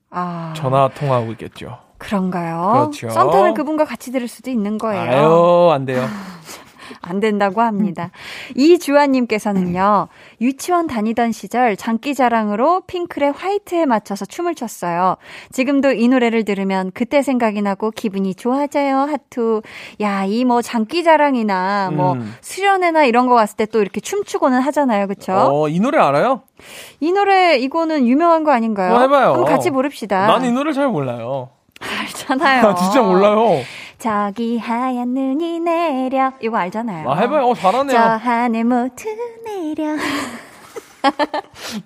[0.09, 1.77] 아, 전화 통화하고 있겠죠.
[1.97, 2.71] 그런가요?
[2.73, 3.10] 그렇죠.
[3.10, 5.01] 썸 타는 그분과 같이 들을 수도 있는 거예요.
[5.12, 6.05] 아유 안 돼요.
[7.01, 8.12] 안 된다고 합니다.
[8.13, 8.53] 음.
[8.55, 10.07] 이주환님께서는요,
[10.41, 15.15] 유치원 다니던 시절 장기자랑으로 핑클의 화이트에 맞춰서 춤을 췄어요.
[15.51, 18.99] 지금도 이 노래를 들으면 그때 생각이 나고 기분이 좋아져요.
[18.99, 19.62] 하투.
[20.01, 22.33] 야, 이 뭐 장기자랑이나 뭐 음.
[22.41, 25.07] 수련회나 이런 거 갔을 때 또 이렇게 춤추고는 하잖아요.
[25.07, 25.33] 그쵸?
[25.33, 26.41] 어, 이 노래 알아요?
[27.01, 28.95] 이 노래, 이거는 유명한 거 아닌가요?
[28.95, 29.27] 어, 해봐요.
[29.33, 30.27] 한번 같이 부릅시다.
[30.27, 31.49] 난 이 노래 잘 몰라요.
[31.81, 32.67] 알잖아요.
[32.67, 33.61] 아, 진짜 몰라요.
[33.97, 36.33] 저기 하얀 눈이 내려.
[36.41, 37.09] 이거 알잖아요.
[37.09, 37.47] 아, 해봐요.
[37.47, 37.97] 어, 잘하네요.
[37.97, 39.05] 저 하늘 모두
[39.45, 39.95] 내려.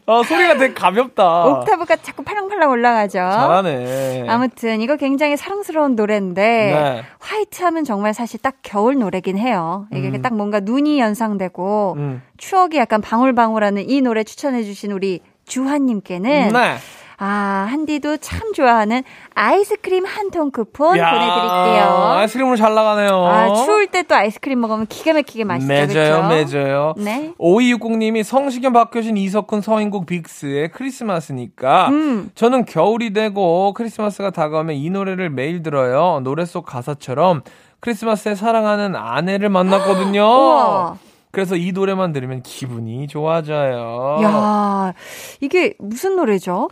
[0.05, 1.45] 아, 소리가 되게 가볍다.
[1.45, 3.19] 옥타브가 자꾸 팔랑팔랑 올라가죠.
[3.19, 4.25] 잘하네.
[4.27, 7.03] 아무튼 이거 굉장히 사랑스러운 노래인데 네.
[7.19, 9.87] 화이트 하면 정말 사실 딱 겨울 노래긴 해요.
[9.93, 10.21] 이게 음.
[10.21, 12.21] 딱 뭔가 눈이 연상되고 음.
[12.37, 16.77] 추억이 약간 방울방울하는 이 노래 추천해 주신 우리 주한님께는 네.
[17.23, 19.03] 아 한디도 참 좋아하는
[19.35, 21.83] 아이스크림 한 통 쿠폰 야, 보내드릴게요.
[22.17, 23.25] 아이스크림으로 잘 나가네요.
[23.25, 25.67] 아 추울 때 또 아이스크림 먹으면 기가 막히게 맛있죠.
[25.71, 26.27] 매져요, 그쵸?
[26.29, 26.93] 매져요.
[26.97, 27.33] 네.
[27.37, 32.31] 5260님이 성시경, 박효신, 이석훈, 서인국, 빅스의 크리스마스니까 음.
[32.33, 36.21] 저는 겨울이 되고 크리스마스가 다가오면 이 노래를 매일 들어요.
[36.23, 37.43] 노래 속 가사처럼
[37.81, 40.97] 크리스마스에 사랑하는 아내를 만났거든요.
[41.31, 44.17] 그래서 이 노래만 들으면 기분이 좋아져요.
[44.23, 44.93] 야
[45.39, 46.69] 이게 무슨 노래죠?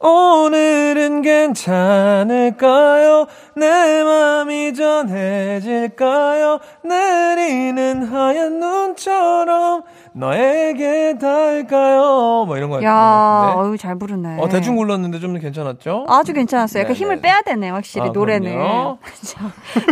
[0.00, 3.26] 오늘은 괜찮을까요?
[3.56, 6.60] 내 맘이 전해질까요?
[6.84, 9.82] 내리는 하얀 눈처럼
[10.12, 12.44] 너에게 닿을까요?
[12.46, 13.54] 뭐 이런 거 야.
[13.56, 14.38] 어유 잘 부르네.
[14.40, 16.06] 어, 대충 굴렀는데 좀 괜찮았죠?
[16.08, 16.82] 아주 괜찮았어요.
[16.82, 17.22] 약간 네, 힘을 네.
[17.22, 18.54] 빼야 되네, 확실히 아, 노래는.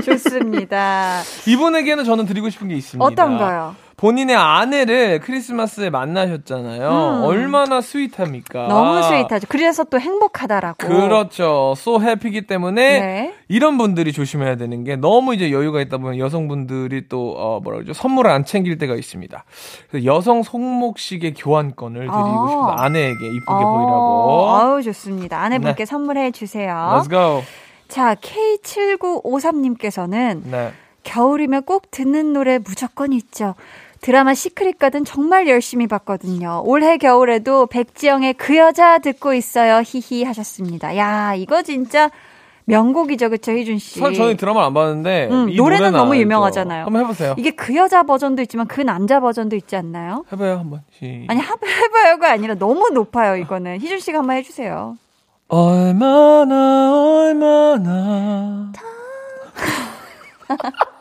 [0.04, 1.20] 좋습니다.
[1.48, 3.04] 이분에게는 저는 드리고 싶은 게 있습니다.
[3.04, 3.74] 어떤가요?
[3.96, 6.88] 본인의 아내를 크리스마스에 만나셨잖아요.
[6.88, 7.22] 음.
[7.24, 8.68] 얼마나 스윗합니까?
[8.68, 9.46] 너무 스윗하죠.
[9.48, 10.86] 그래서 또 행복하다라고.
[10.86, 11.72] 그렇죠.
[11.76, 13.32] so happy이기 때문에 네.
[13.48, 17.94] 이런 분들이 조심해야 되는 게 너무 이제 여유가 있다 보면 여성분들이 또 어, 뭐라 그러죠
[17.94, 19.44] 선물을 안 챙길 때가 있습니다.
[19.88, 22.48] 그래서 여성 손목시계 교환권을 드리고 아.
[22.48, 22.84] 싶습니다.
[22.84, 24.50] 아내에게 이쁘게 어, 보이라고.
[24.50, 25.40] 아우, 좋습니다.
[25.40, 25.86] 아내분께 네.
[25.86, 27.00] 선물해 주세요.
[27.00, 27.42] Let's go.
[27.88, 30.72] 자, K7953님께서는 네.
[31.02, 33.54] 겨울이면 꼭 듣는 노래 무조건 있죠.
[34.06, 36.62] 드라마 시크릿 가든 정말 열심히 봤거든요.
[36.64, 39.82] 올해 겨울에도 백지영의 그 여자 듣고 있어요.
[39.84, 40.96] 히히 하셨습니다.
[40.96, 42.08] 야, 이거 진짜
[42.66, 43.30] 명곡이죠.
[43.30, 43.98] 그쵸, 희준 씨?
[43.98, 46.16] 사실 저는 드라마를 안 봤는데 음, 이 노래는 너무.
[46.16, 46.84] 유명하잖아요.
[46.84, 47.34] 한번 해보세요.
[47.36, 50.24] 이게 그 여자 버전도 있지만 그 남자 버전도 있지 않나요?
[50.32, 50.82] 해봐요 한번.
[50.96, 51.26] 시...
[51.26, 53.80] 아니, 하- 해봐요가 아니라 너무 높아요, 이거는.
[53.80, 54.96] 희준 씨가 한번 해주세요.
[55.48, 58.70] 얼마나 얼마나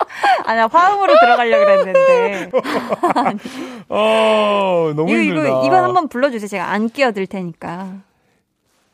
[0.46, 2.52] 아, 나 화음으로 들어가려고 그랬는데.
[3.90, 5.48] 어 너무 이거, 힘들다.
[5.48, 6.48] 이거, 이거 한번 불러 주세요.
[6.48, 7.90] 제가 안 끼어들 테니까.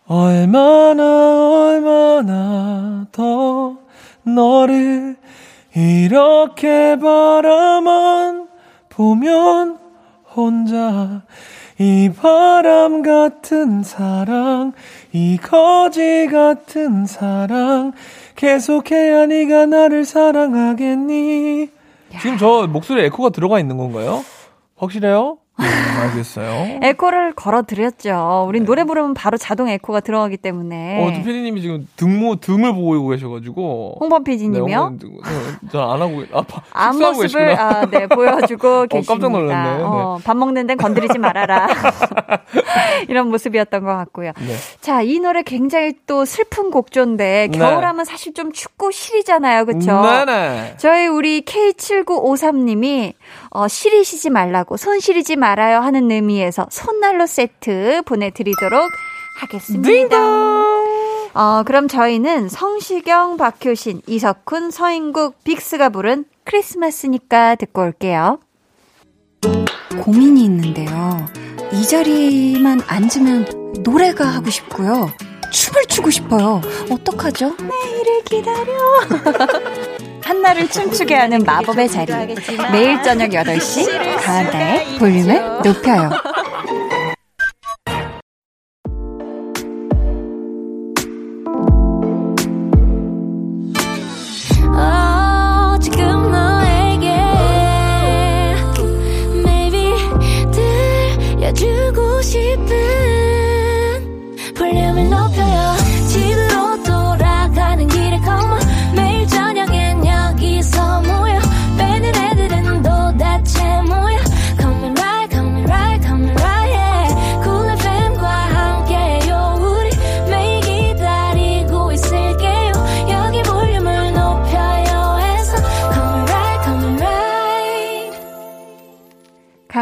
[0.08, 1.04] 얼마나
[1.50, 3.78] 얼마나 더
[4.24, 5.16] 너를
[5.76, 8.48] 이렇게 바라만
[8.90, 9.80] 보면
[10.36, 11.22] 혼자
[11.80, 14.74] 이 바람 같은 사랑
[15.14, 17.94] 이 거지 같은 사랑
[18.42, 21.70] 계속해야 네가 나를 사랑하겠니
[22.20, 24.26] 지금 저 목소리에 에코가 들어가 있는 건가요?
[24.78, 25.38] 확실해요?
[26.04, 26.80] 음, 알겠어요.
[26.82, 28.46] 에코를 걸어드렸죠.
[28.48, 30.76] 우린 노래 부르면 바로 자동 에코가 들어가기 때문에.
[30.98, 31.04] 네.
[31.04, 33.98] 어, 또 피디님이 지금 등모, 등을 보고 계셔가지고.
[34.00, 34.98] 홍범 PD님이요?
[35.72, 37.54] 전안 하고, 아, 파- 앞모습을 계시구나.
[37.62, 39.14] 아, 네, 보여주고 계십니다.
[39.14, 39.78] 깜짝 놀랐네.
[39.78, 39.84] 네.
[39.84, 41.68] 어, 밥 먹는 데는 건드리지 말아라.
[43.08, 44.32] 이런 모습이었던 것 같고요.
[44.40, 44.56] 네.
[44.82, 47.58] 자, 이 노래 굉장히 또 슬픈 곡조인데 네.
[47.58, 49.66] 겨울하면 사실 좀 춥고 시리잖아요.
[49.66, 50.02] 그쵸?
[50.02, 50.76] 네네.
[50.78, 53.14] 저희 우리 K7953님이
[53.52, 58.90] 어, 시리시지 말라고 손 시리지 말아요 하는 의미에서 손난로 세트 보내드리도록
[59.42, 60.18] 하겠습니다.
[61.34, 68.40] 어, 그럼 저희는 성시경, 박효신, 이석훈, 서인국, 빅스가 부른 크리스마스니까 듣고 올게요.
[70.02, 71.26] 고민이 있는데요.
[71.74, 75.10] 이 자리만 앉으면 노래가 하고 싶고요.
[75.52, 76.62] 춤을 추고 싶어요.
[76.90, 77.56] 어떡하죠?
[77.60, 79.82] 내일을 기다려.
[80.32, 82.13] 한나를 춤추게 하는 마법의 자리.
[82.72, 83.86] 매일 저녁 8시
[84.22, 86.10] 강한나의 볼륨을 높여요.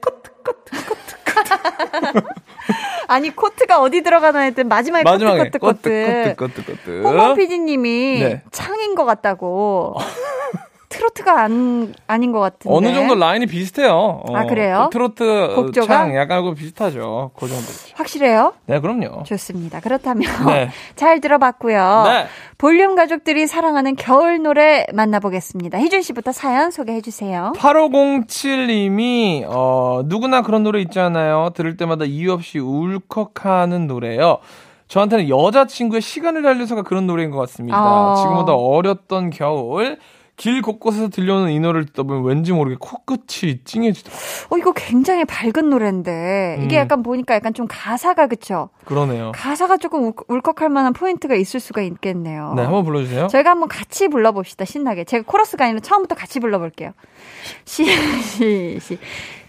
[3.08, 6.34] 아니 코트가 어디 들어가나 했더니 마지막에, 마지막에 코트 코트 코트.
[6.36, 8.42] 꼬뜨 꼬뜨 꼬뜨 호모 PD님이 네.
[8.50, 9.96] 창인 것 같다고.
[10.94, 12.74] 트로트가 안 아닌 것 같은데.
[12.74, 14.22] 어느 정도 라인이 비슷해요.
[14.24, 14.88] 어, 아, 그래요?
[14.92, 15.86] 트로트 곡조가?
[15.86, 17.32] 창 약간 그 비슷하죠.
[17.34, 17.64] 그 정도.
[17.94, 18.52] 확실해요?
[18.66, 19.24] 네, 그럼요.
[19.24, 19.80] 좋습니다.
[19.80, 20.70] 그렇다면 네.
[20.94, 22.02] 잘 들어봤고요.
[22.06, 22.26] 네.
[22.58, 25.78] 볼륨 가족들이 사랑하는 겨울 노래 만나보겠습니다.
[25.80, 27.52] 희준 씨부터 사연 소개해 주세요.
[27.56, 31.50] 8507님이 어 누구나 그런 노래 있잖아요.
[31.54, 34.38] 들을 때마다 이유 없이 울컥하는 노래요.
[34.86, 37.78] 저한테는 여자친구의 시간을 달려서가 그런 노래인 것 같습니다.
[37.82, 38.14] 어.
[38.16, 39.98] 지금보다 어렸던 겨울
[40.36, 44.22] 길 곳곳에서 들려오는 이 노래를 듣다 보면 왠지 모르게 코끝이 찡해지더라고요.
[44.50, 46.80] 어 이거 굉장히 밝은 노래인데 이게 음.
[46.80, 48.70] 약간 보니까 약간 좀 가사가 그쵸?
[48.84, 49.30] 그러네요.
[49.34, 52.54] 가사가 조금 울, 울컥할 만한 포인트가 있을 수가 있겠네요.
[52.56, 53.28] 네, 한번 불러주세요.
[53.28, 54.64] 저희가 한번 같이 불러봅시다.
[54.64, 55.04] 신나게.
[55.04, 56.92] 제가 코러스가 아니라 처음부터 같이 불러볼게요.
[57.64, 58.98] 시, 시, 시.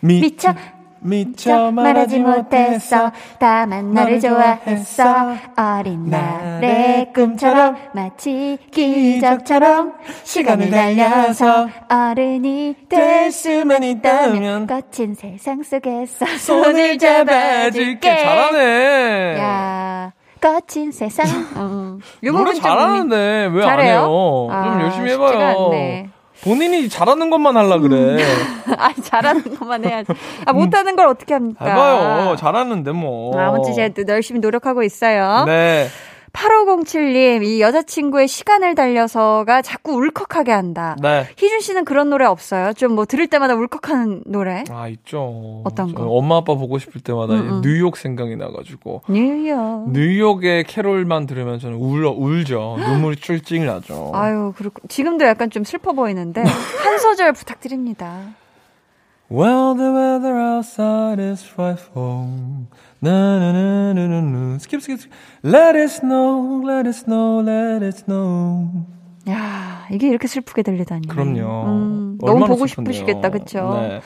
[0.02, 0.54] 미쳐,
[1.00, 3.12] 미쳐 말하지 못했어.
[3.40, 5.36] 다만 너를 좋아했어.
[5.56, 16.98] 어린 날의 꿈처럼 마치 기적처럼 시간을 달려서 어른이 될 수만 있다면 거친 세상 속에서 손을
[16.98, 18.18] 잡아줄게.
[18.18, 19.38] 잘하네.
[19.40, 21.26] 야, 거친 세상.
[21.58, 22.00] 음.
[22.24, 23.80] 요 노래 잘하는데 왜 안?
[23.80, 24.48] 해요?
[24.52, 25.72] 아, 좀 열심히 해봐요.
[26.46, 28.24] 본인이 잘하는 것만 하려 그래.
[28.78, 30.14] 아니 잘하는 것만 해야지.
[30.46, 31.66] 아 못하는 걸 어떻게 합니까?
[31.66, 32.36] 해봐요.
[32.36, 33.38] 잘하는데 뭐.
[33.38, 35.44] 아무튼 제가 또 열심히 노력하고 있어요.
[35.48, 35.88] 네.
[36.36, 40.96] 8507님, 이 여자친구의 시간을 달려서가 자꾸 울컥하게 한다.
[41.02, 41.26] 네.
[41.38, 42.74] 희준 씨는 그런 노래 없어요?
[42.74, 44.64] 좀 뭐 들을 때마다 울컥하는 노래?
[44.70, 45.62] 아 있죠.
[45.66, 46.06] 어떤 저 거?
[46.06, 47.62] 엄마 아빠 보고 싶을 때마다 음, 음.
[47.62, 49.92] 뉴욕 생각이 나가지고 뉴욕.
[49.92, 52.78] 뉴욕의 캐롤만 들으면 저는 울어 울죠.
[52.80, 54.12] 눈물이 쫄쫄 나죠.
[54.16, 56.42] 아유, 그렇고 지금도 약간 좀 슬퍼 보이는데
[56.84, 58.22] 한 소절 부탁드립니다.
[59.30, 62.28] Well, the weather outside is frightful.
[63.06, 64.58] Na.
[64.58, 65.14] Skip, skip, skip.
[65.44, 68.86] Let it snow, let it snow, let it snow.
[69.30, 71.08] 야, 이게 이렇게 슬프게 들리다니.
[71.08, 71.66] 그럼요.
[71.66, 72.66] 음, 너무 보고.
[72.66, 73.80] 싶으시겠다, 그쵸?
[73.80, 74.02] 네.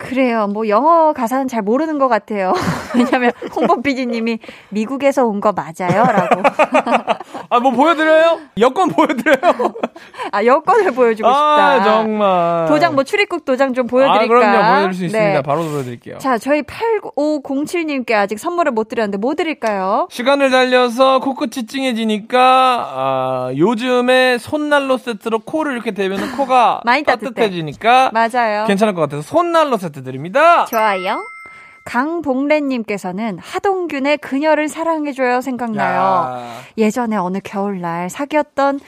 [0.00, 0.46] 그래요.
[0.46, 2.52] 뭐 영어 가사는 잘 모르는 것 같아요.
[2.94, 4.38] 왜냐면 홍범 PD님이
[4.70, 6.04] 미국에서 온 거 맞아요?
[6.04, 6.42] 라고.
[7.50, 8.38] 아, 뭐 보여드려요?
[8.58, 9.38] 여권 보여드려요?
[10.32, 11.64] 아, 여권을 보여주고 싶다.
[11.72, 12.66] 아, 정말.
[12.68, 14.24] 도장, 뭐 출입국 도장 좀 보여드릴까?
[14.24, 14.74] 아, 그럼요.
[14.80, 15.32] 보여줄 수 있습니다.
[15.34, 15.42] 네.
[15.42, 16.18] 바로 보여드릴게요.
[16.18, 20.06] 자, 저희 8507님께 아직 선물을 못 드렸는데 뭐 드릴까요?
[20.10, 27.30] 시간을 달려서 코끝이 찡해지니까 아, 요즘에 손난로 세트로 코를 이렇게 대면 코가 많이 따뜻해.
[27.32, 28.64] 따뜻해지니까 맞아요.
[28.66, 30.64] 괜찮을 것 같아서 손난로 세트 드립니다.
[30.66, 31.24] 좋아요.
[31.84, 36.00] 강봉래님께서는 하동균의 그녀를 사랑해줘요 생각나요.
[36.00, 36.60] 야.
[36.78, 38.80] 예전에 어느 겨울날 사귀었던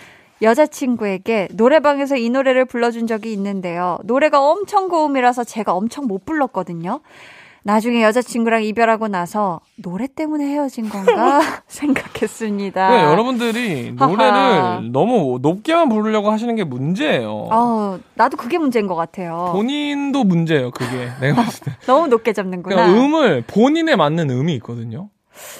[0.43, 3.99] 여자친구에게 노래방에서 이 노래를 불러준 적이 있는데요.
[4.05, 7.01] 노래가 엄청 고음이라서 제가 엄청 못 불렀거든요.
[7.65, 12.89] 나중에 여자친구랑 이별하고 나서 노래 때문에 헤어진 건가 생각했습니다.
[12.91, 13.93] 네, 여러분들이.
[13.93, 17.31] 노래를 너무 높게만 부르려고 하시는 게 문제예요.
[17.53, 19.51] 어, 나도 그게 문제인 것 같아요.
[19.53, 21.09] 본인도 문제예요, 그게.
[21.21, 21.73] 내가 봤을 때.
[21.87, 22.75] 너무 높게 잡는구나.
[22.75, 25.09] 그러니까 음을 본인에 맞는 음이 있거든요.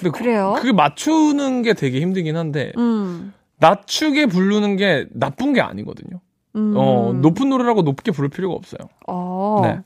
[0.01, 0.55] 근데 그- 그래요?
[0.59, 6.21] 그 게 맞추는 게 되게 힘들긴 한데 음, 낮추게 부르는 게 나쁜 게 아니거든요.
[6.57, 6.75] 음.
[6.77, 8.81] 어, 높은 노래라고 높게 부를 필요가 없어요.
[9.07, 9.61] 어.
[9.63, 9.79] 네.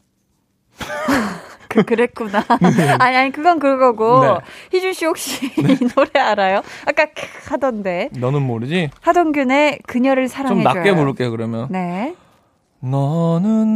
[1.77, 2.45] 그, 그랬구나.
[2.99, 4.21] 아니, 아니, 그건 그거고.
[4.21, 4.39] 네.
[4.73, 6.63] 희준 씨 혹시 이 노래 알아요?
[6.87, 8.11] 아까 크 하던데.
[8.19, 8.91] 너는 모르지?
[9.01, 10.75] 하동균의 그녀를 좀 사랑해줘요.
[10.75, 11.69] 낮게 부를게요, 그러면.
[11.71, 12.15] 네.
[12.81, 13.69] 너는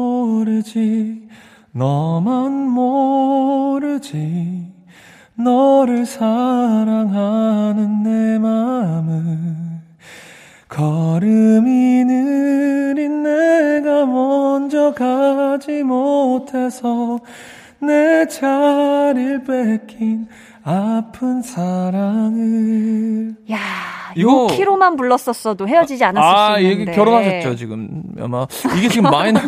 [0.00, 0.68] 모르지,
[1.72, 4.66] 너만 모르지,
[5.36, 9.79] 너를 사랑하는 내 마음을.
[10.70, 17.18] 걸음이 느린 내가 먼저 가지 못해서
[17.80, 20.28] 내 자리를 뺏긴
[20.62, 23.34] 아픈 사랑을.
[23.50, 23.58] 야,
[24.14, 26.82] 이거- 요 키로만 불렀었어도 헤어지지 않았을 아, 수 있는데.
[26.82, 28.02] 이게 결혼하셨죠, 지금.
[28.20, 28.46] 아마.
[28.76, 29.40] 이게 지금 마이너,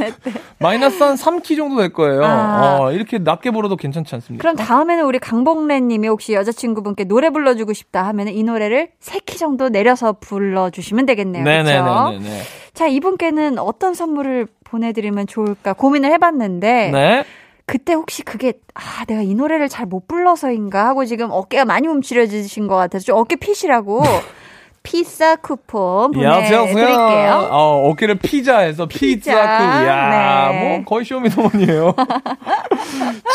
[0.59, 2.25] 마이너스 한 3키 정도 될 거예요.
[2.25, 2.79] 아.
[2.81, 4.41] 어, 이렇게 낮게 불어도 괜찮지 않습니까?
[4.43, 9.69] 그럼 다음에는 우리 강복래 님이 혹시 여자친구분께 노래 불러주고 싶다 하면 이 노래를 3키 정도
[9.69, 11.45] 내려서 불러주시면 되겠네요.
[11.45, 12.41] 네네네네.
[12.73, 17.25] 자, 이분께는 어떤 선물을 보내드리면 좋을까 고민을 해봤는데 네.
[17.73, 22.67] 그때 혹시 그게 아 내가 이 노래를 잘 못 불러서인가 하고 지금 어깨가 많이 움츠려지신
[22.69, 24.03] 것 같아서 좀 어깨 피시라고
[24.83, 27.49] 피자 쿠폰 보내드릴게요.
[27.51, 29.59] 어, 어깨를 피자해서 피자, 피자.
[29.59, 30.61] 그, 야 네.
[30.79, 31.95] 뭐, 거의 쇼미더머니에요.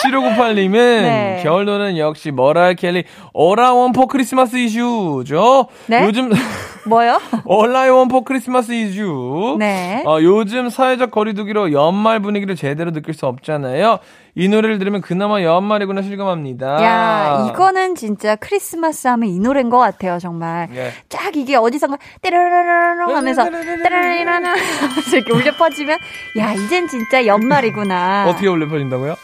[0.04, 0.72] 7598님은,
[1.02, 1.40] 네.
[1.44, 5.68] 겨울 노래는 역시 머라이 켈리, 어라원 포 크리스마스 이슈죠.
[5.88, 6.04] 네?
[6.04, 6.32] 요즘,
[6.86, 7.22] 뭐요?
[7.46, 9.56] All I Want for Christmas Is You.
[9.58, 10.04] 네.
[10.06, 14.00] 어, 요즘 사회적 거리두기로 연말 분위기를 제대로 느낄 수 없잖아요.
[14.40, 16.84] 이 노래를 들으면 그나마 연말이구나 실감합니다.
[16.84, 20.68] 야, 이거는 진짜 크리스마스 하면 이 노래인 것 같아요, 정말.
[20.76, 20.92] 예.
[21.10, 25.98] 쫙 이게 어디선가 떼르르르르 하면서 떼르르르르 하면서 이렇게 울려 퍼지면
[26.38, 28.26] 야, 이젠 진짜 연말이구나.
[28.28, 29.16] 어떻게 올려 퍼진다고요?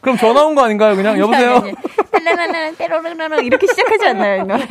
[0.00, 0.96] 그럼 전화 온 거 아닌가요?
[0.96, 1.62] 그냥 여보세요.
[2.78, 4.66] 떼르르르 이렇게 시작하지 않나요, 이 노래?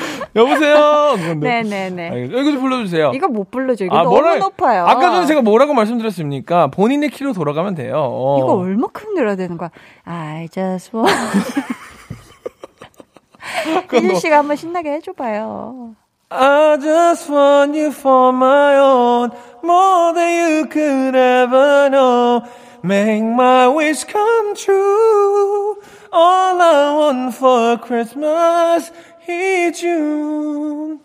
[0.36, 1.14] 여보세요.
[1.16, 1.62] 그건데.
[1.62, 2.10] 네네네.
[2.10, 2.40] 알겠습니다.
[2.40, 3.12] 이거 좀 불러주세요.
[3.14, 3.84] 이거 못 불러줘.
[3.84, 4.86] 이거 아, 너무 뭐라- 높아요.
[4.86, 6.68] 아까 전에 제가 뭐라고 말씀드렸습니까?
[6.68, 7.94] 본인의 키로 돌아가면 돼요.
[7.96, 8.38] 어.
[8.38, 9.70] 이거 얼마큼 늘어야 되는 거야?
[10.04, 11.12] I just want.
[13.92, 15.94] 희준 씨가 한번 신나게 해줘봐요.
[16.30, 19.30] I just want you for my own,
[19.64, 22.42] more than you could ever know.
[22.84, 25.76] Make my wish come true.
[26.12, 28.90] All I want for Christmas
[29.28, 30.98] you.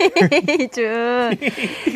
[0.00, 1.36] 희준.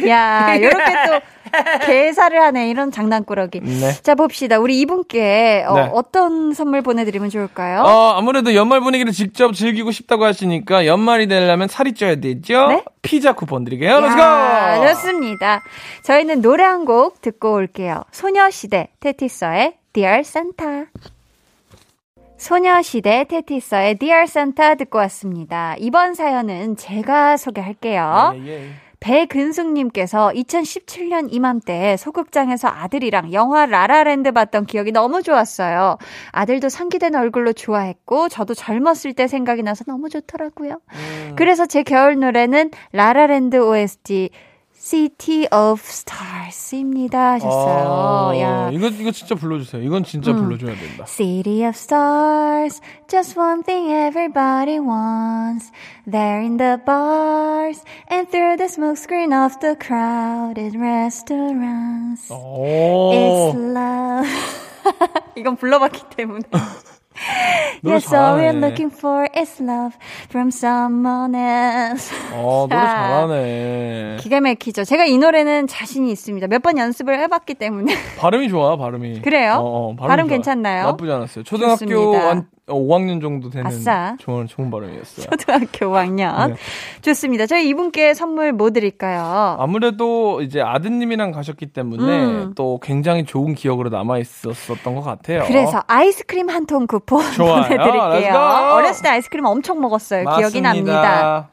[0.09, 2.69] 야, 요렇게 또 개사를 하네.
[2.71, 3.61] 이런 장난꾸러기.
[3.61, 3.93] 네.
[4.03, 4.59] 자, 봅시다.
[4.59, 5.91] 우리 이분께 어, 네.
[5.93, 7.83] 어떤 선물 보내드리면 좋을까요?
[7.83, 12.67] 어, 아무래도 연말 분위기를 직접 즐기고 싶다고 하시니까 연말이 되려면 살이 쪄야 되죠?
[12.69, 12.85] 네?
[13.03, 14.01] 피자 쿠폰 드릴게요.
[14.01, 14.89] Go!
[14.89, 15.63] 좋습니다.
[16.03, 18.03] 저희는 노래 한 곡 듣고 올게요.
[18.11, 20.87] 소녀시대 테티서의 Dear Santa.
[22.43, 25.77] 소녀시대 테티서의 Dear Santa 듣고 왔습니다.
[25.79, 28.33] 이번 사연은 제가 소개할게요.
[28.35, 28.69] 예, 예.
[28.99, 35.99] 배근숙님께서 2017년 이맘때 소극장에서 아들이랑 영화 라라랜드 봤던 기억이 너무 좋았어요.
[36.33, 40.81] 아들도 상기된 얼굴로 좋아했고, 저도 젊었을 때 생각이 나서 너무 좋더라고요.
[41.37, 44.31] 그래서 제 겨울 노래는 라라랜드 OST
[44.82, 48.32] City of Stars입니다 하셨어요.
[48.32, 48.70] 아, 야.
[48.72, 49.82] 이거, 이거 진짜 불러주세요.
[49.82, 51.06] 이건 진짜 불러줘야 된다.
[51.06, 55.72] City of stars, just one thing everybody wants.
[56.10, 62.32] There in the bars and through the smoke screen of the crowded restaurants.
[62.32, 63.12] 오.
[63.12, 64.28] It's love.
[65.36, 66.44] 이건 불러봤기 때문에.
[67.85, 69.97] Yes, all we're looking for is love
[70.29, 72.13] from someone else.
[72.33, 74.17] 어, 노래 자, 잘하네.
[74.21, 74.85] 기가 막히죠.
[74.85, 76.47] 제가 이 노래는 자신이 있습니다.
[76.47, 77.93] 몇 번 연습을 해봤기 때문에.
[78.19, 79.23] 발음이 좋아, 발음이.
[79.27, 79.55] 그래요?
[79.59, 80.37] 어, 어, 발음 좋아.
[80.37, 80.85] 괜찮나요?
[80.87, 81.45] 나쁘지 않았어요.
[81.45, 82.17] 초등학교.
[82.17, 84.15] 한 5학년 정도 되는 아싸.
[84.21, 85.27] 좋은, 좋은 발음이었어요.
[85.31, 86.49] 초등학교 5학년.
[86.51, 86.55] 네.
[87.01, 87.47] 좋습니다.
[87.47, 89.57] 저희 이분께 선물 뭐 드릴까요?
[89.59, 92.53] 아무래도 이제 아드님이랑 가셨기 때문에 음.
[92.55, 95.43] 또 굉장히 좋은 기억으로 남아 있었었던 것 같아요.
[95.47, 97.25] 그래서 아이스크림 한 통 쿠폰.
[97.37, 98.35] 보내드릴게요.
[98.35, 100.25] 어렸을 때 아이스크림 엄청 먹었어요.
[100.37, 100.93] 기억이 납니다.
[100.93, 101.49] 맞습니다.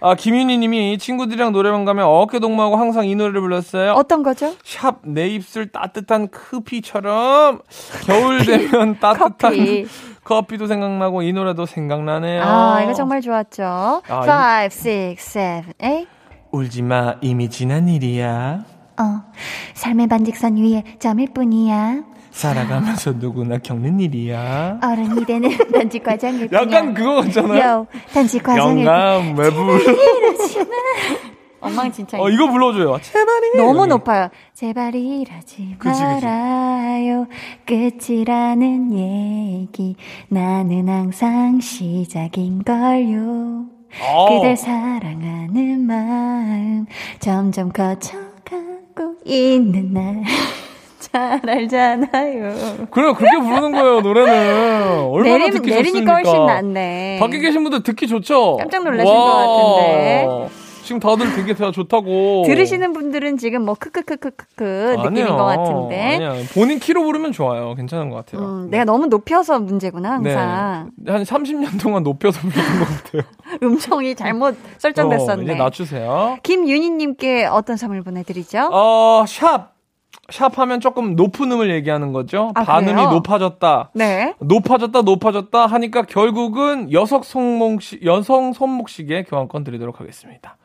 [0.00, 3.92] 아, 김윤희 님이 친구들이랑 노래방 가면 어깨 동무하고 항상 이 노래를 불렀어요.
[3.92, 4.52] 어떤 거죠?
[4.64, 7.60] 샵 내 입술 따뜻한 커피처럼
[8.04, 9.54] 겨울 되면 따뜻한
[10.24, 10.52] 커피.
[10.52, 12.42] 커피도 생각나고 이 노래도 생각나네요.
[12.42, 13.64] 아, 이거 정말 좋았죠.
[14.08, 14.70] 아, 5, 6,
[15.18, 16.06] 7, 8.
[16.50, 18.64] 울지 마 이미 지난 일이야.
[18.98, 19.22] 어,
[19.74, 22.02] 삶의 반직선 위에 점일 뿐이야.
[22.30, 24.78] 살아가면서 누구나 겪는 일이야.
[24.82, 26.62] 어른이 되는 단지 과정일 뿐이야.
[26.62, 27.60] 약간 그거 같잖아요.
[27.70, 28.94] 요, 단지 과정일 뿐.
[28.94, 29.78] 영감 외부.
[31.62, 32.20] 엉망진창.
[32.20, 32.98] 어 이거 불러줘요.
[33.00, 33.56] 제발이.
[33.56, 33.86] 너무.
[33.86, 34.28] 높아요.
[34.54, 36.02] 제발 이러지 그치.
[36.02, 37.26] 말아요.
[37.66, 39.96] 끝이라는 얘기.
[40.28, 43.64] 나는 항상 시작인걸요.
[44.00, 44.26] 어.
[44.28, 46.86] 그댈 사랑하는 마음
[47.20, 50.22] 점점 커져가고 있는 날
[50.98, 52.86] 잘 알잖아요.
[52.90, 55.00] 그래 그렇게 부르는 거예요 노래는.
[55.10, 56.14] 얼마나 내리, 듣기 내리니까 좋습니까?
[56.14, 57.18] 훨씬 낫네.
[57.20, 58.56] 밖에 계신 분들 듣기 좋죠?
[58.58, 60.26] 깜짝 놀라실 것 같은데.
[60.82, 62.42] 지금 다들 되게 다 좋다고.
[62.46, 64.62] 들으시는 분들은 지금 뭐 크크크크크크
[64.98, 65.36] 느낌인 아니에요.
[65.36, 66.14] 것 같은데.
[66.16, 66.34] 아니야.
[66.54, 67.74] 본인 키로 부르면 좋아요.
[67.74, 68.46] 괜찮은 것 같아요.
[68.46, 70.34] 음, 내가 너무 높여서 문제구나 네.
[70.34, 70.90] 항상.
[71.06, 73.22] 한 30년 동안 높여서 부르는 것 같아요.
[73.62, 75.40] 음정이 잘못 설정됐었네.
[75.40, 76.38] 어, 이제 낮추세요.
[76.42, 78.68] 김윤희님께 어떤 선물 보내드리죠?
[78.72, 79.72] 어, 샵.
[80.30, 82.52] 샵 하면 조금 높은 음을 얘기하는 거죠.
[82.54, 83.10] 아, 반음이 그래요?
[83.10, 83.90] 높아졌다.
[83.94, 84.34] 네.
[84.40, 90.56] 높아졌다, 높아졌다 하니까 결국은 여성 손목시, 여성 손목시계 교환권 드리도록 하겠습니다.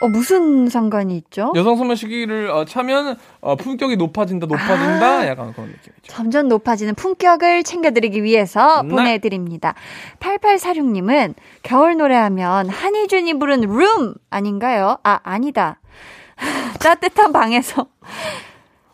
[0.00, 1.52] 어, 무슨 상관이 있죠?
[1.54, 5.26] 여성 손목시계를 어, 차면 어, 품격이 높아진다, 높아진다, 아.
[5.26, 6.02] 약간 그런 느낌이죠.
[6.08, 8.88] 점점 높아지는 품격을 챙겨드리기 위해서 네.
[8.88, 9.74] 보내드립니다.
[10.20, 14.98] 8846님은 겨울 노래하면 한희준이 부른 룸 아닌가요?
[15.04, 15.80] 아, 아니다.
[16.80, 17.86] 따뜻한 방에서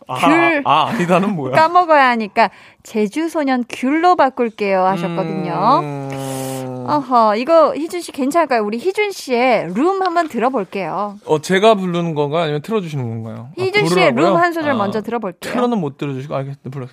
[0.06, 0.62] 아, 귤.
[0.64, 1.54] 아, 아니다는 뭐야?
[1.54, 2.50] 까먹어야 하니까
[2.82, 5.80] 제주소년 귤로 바꿀게요 하셨거든요.
[5.82, 6.10] 음,
[6.88, 8.64] 어허, 이거 희준 씨 괜찮을까요?
[8.64, 11.18] 우리 희준 씨의 룸 한번 들어볼게요.
[11.26, 12.42] 어, 제가 부르는 건가요?
[12.42, 13.48] 아니면 틀어주시는 건가요?
[13.58, 14.34] 아, 희준 씨의 부르라고요?
[14.34, 15.52] 룸한 소절 아, 먼저 들어볼게요.
[15.52, 16.70] 틀어는 못 들어주시고, 알겠습니다.
[16.70, 16.86] 불러.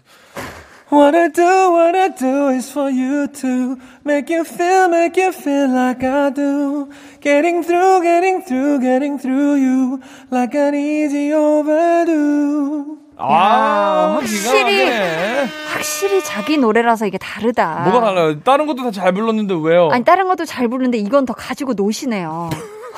[0.89, 3.75] What I do, what I do is for you to
[4.05, 6.87] make you feel, make you feel like I do.
[7.19, 9.99] Getting through, getting through, getting through you
[10.31, 12.99] like an easy overdue.
[13.19, 14.85] 아, 확실히.
[14.85, 15.47] 막히네.
[15.73, 17.81] 확실히 자기 노래라서 이게 다르다.
[17.89, 18.39] 뭐가 달라요?
[18.41, 19.89] 다른 것도 다 잘 불렀는데 왜요?
[19.91, 22.49] 아니 다른 것도 잘 부르는데 이건 더 가지고 노시네요.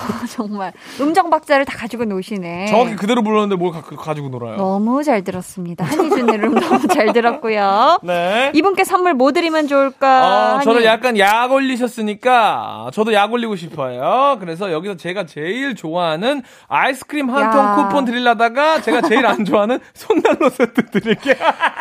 [0.32, 2.68] 정말 음정 박자를 다 가지고 노시네.
[2.68, 4.58] 정확히 그대로 불렀는데 뭘 가, 가지고 놀아요?
[4.58, 5.86] 너무 잘 들었습니다.
[5.86, 8.00] 한희준의 룸 너무 잘 들었고요.
[8.04, 8.52] 네.
[8.56, 10.56] 이분께 선물 뭐 드리면 좋을까?
[10.58, 14.38] 어, 저는 약간 약 올리셨으니까 저도 약 올리고 싶어요.
[14.40, 17.52] 그래서 여기서 제가 제일 좋아하는 아이스크림 한 야.
[17.52, 21.36] 통 쿠폰 드리려다가 제가 제일 안 좋아하는 손난로 세트 드릴게요.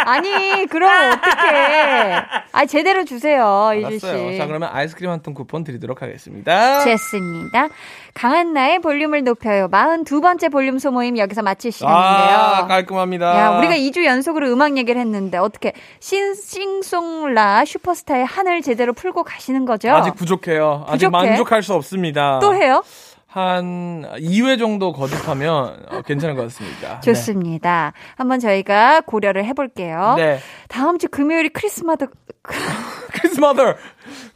[0.05, 2.23] 아니 그럼 어떡해?
[2.53, 4.39] 아 제대로 주세요, 이주 씨.
[4.39, 6.81] 자, 그러면 아이스크림 한 통 쿠폰 드리도록 하겠습니다.
[6.85, 7.69] 좋습니다.
[8.15, 9.69] 강한 나의 볼륨을 높여요.
[9.69, 12.67] 42번째 볼륨 소모임 여기서 마칠 아, 시간인데요.
[12.69, 13.39] 깔끔합니다.
[13.39, 19.91] 야, 우리가 2주 연속으로 음악 얘기를 했는데 어떻게 싱싱송라 슈퍼스타의 한을 제대로 풀고 가시는 거죠?
[19.91, 20.85] 아직 부족해요.
[20.89, 21.27] 아직 부족해?
[21.29, 22.39] 만족할 수 없습니다.
[22.41, 22.83] 또 해요?
[23.27, 27.01] 한 2회 정도 거듭하면 어, 괜찮을 것 같습니다.
[27.05, 27.93] 좋습니다.
[28.17, 30.15] 한번 저희가 고려를 해볼게요.
[30.17, 30.27] 네.
[30.27, 30.39] 네.
[30.69, 32.07] 다음 주 금요일이 크리스마스
[33.13, 33.75] 크리스 mother.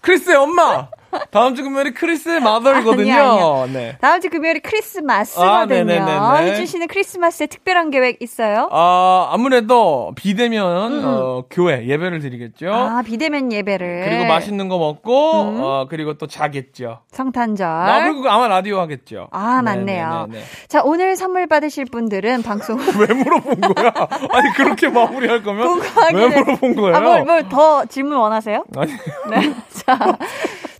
[0.03, 0.89] 크리스의 엄마.
[1.31, 3.13] 다음 주 금요일이 크리스의 mother이거든요.
[3.13, 3.67] 아니야.
[3.73, 3.97] 네.
[4.01, 5.85] 다음 주 금요일이 아, 크리스마스거든요.
[5.85, 6.51] 네네네네.
[6.53, 8.69] 희준 씨는 크리스마스에 특별한 계획 있어요?
[8.73, 12.67] 아, 아무래도 비대면 어, 교회 예배를 드리겠죠.
[12.67, 12.73] 음.
[12.73, 14.05] 아, 비대면 예배를.
[14.09, 15.61] 그리고 맛있는 거 먹고 음.
[15.63, 17.01] 어, 그리고 또 자겠죠.
[17.13, 17.67] 성탄절.
[17.67, 19.29] 아, 그리고 아마 라디오 하겠죠.
[19.33, 20.27] 아, 맞네요.
[20.29, 20.45] 네네네네.
[20.69, 23.93] 자, 오늘 선물 받으실 분들은 방송 왜 물어본 거야?
[24.31, 26.41] 아니 그렇게 마무리할 거면 궁금하긴 왜 해.
[26.41, 26.97] 물어본 거예요?
[26.97, 28.65] 아, 뭘, 뭘 더 질문 원하세요?
[28.77, 28.93] 아니
[29.29, 29.55] 네.
[29.85, 29.99] 자,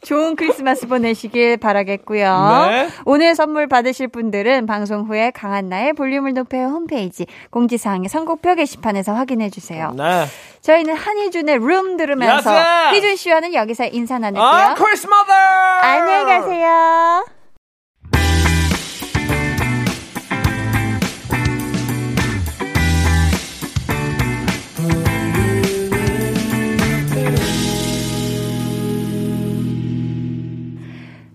[0.05, 2.67] 좋은 크리스마스 보내시길 바라겠고요.
[2.71, 2.89] 네.
[3.05, 9.93] 오늘 선물 받으실 분들은 방송 후에 강한나의 볼륨을 높여 홈페이지 공지사항의 선곡표 게시판에서 확인해 주세요.
[9.97, 10.27] 네.
[10.61, 12.51] 저희는 한희준의 룸 들으면서!
[12.93, 14.45] 희준 씨와는 여기서 인사 나눌게요.
[14.45, 15.33] 아, 크리스 mother.
[15.33, 17.25] 안녕히 가세요.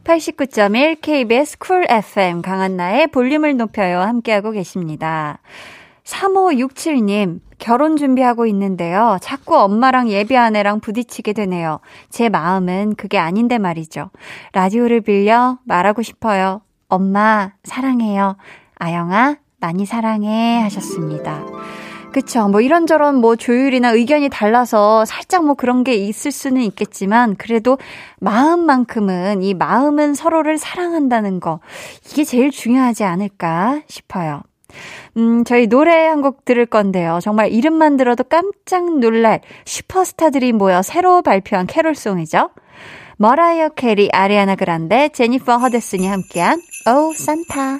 [0.07, 5.39] 89.1 KBS 쿨 FM 강한나의 볼륨을 높여요 함께하고 계십니다.
[6.05, 9.17] 3567님, 결혼 준비하고 있는데요.
[9.21, 11.81] 자꾸 엄마랑 예비 아내랑 부딪히게 되네요.
[12.09, 14.09] 제 마음은 그게 아닌데 말이죠.
[14.53, 16.61] 라디오를 빌려 말하고 싶어요.
[16.87, 18.37] 엄마, 사랑해요.
[18.75, 20.61] 아영아, 많이 사랑해.
[20.61, 21.43] 하셨습니다.
[22.11, 22.47] 그쵸.
[22.47, 27.77] 뭐 이런저런 뭐 조율이나 의견이 달라서 살짝 뭐 그런 게 있을 수는 있겠지만 그래도
[28.19, 31.59] 마음만큼은 이 마음은 서로를 사랑한다는 거
[32.09, 34.41] 이게 제일 중요하지 않을까 싶어요.
[35.17, 37.19] 음, 저희 노래 한 곡 들을 건데요.
[37.21, 42.49] 정말 이름만 들어도 깜짝 놀랄 슈퍼스타들이 모여 새로 발표한 캐롤송이죠.
[43.17, 47.79] 머라이어 캐리, 아리아나 그란데, 제니퍼 허드슨이 함께한 Oh Santa.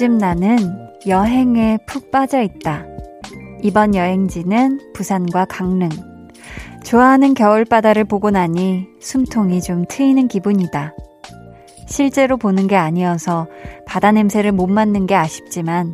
[0.00, 0.02] 요.
[0.02, 0.56] 요즘 나는
[1.06, 2.86] 여행에 푹 빠져 있다.
[3.62, 5.90] 이번 여행지는 부산과 강릉.
[6.84, 10.94] 좋아하는 겨울바다를 보고 나니 숨통이 좀 트이는 기분이다.
[11.86, 13.46] 실제로 보는 게 아니어서
[13.86, 15.92] 바다 냄새를 못 맡는 게 아쉽지만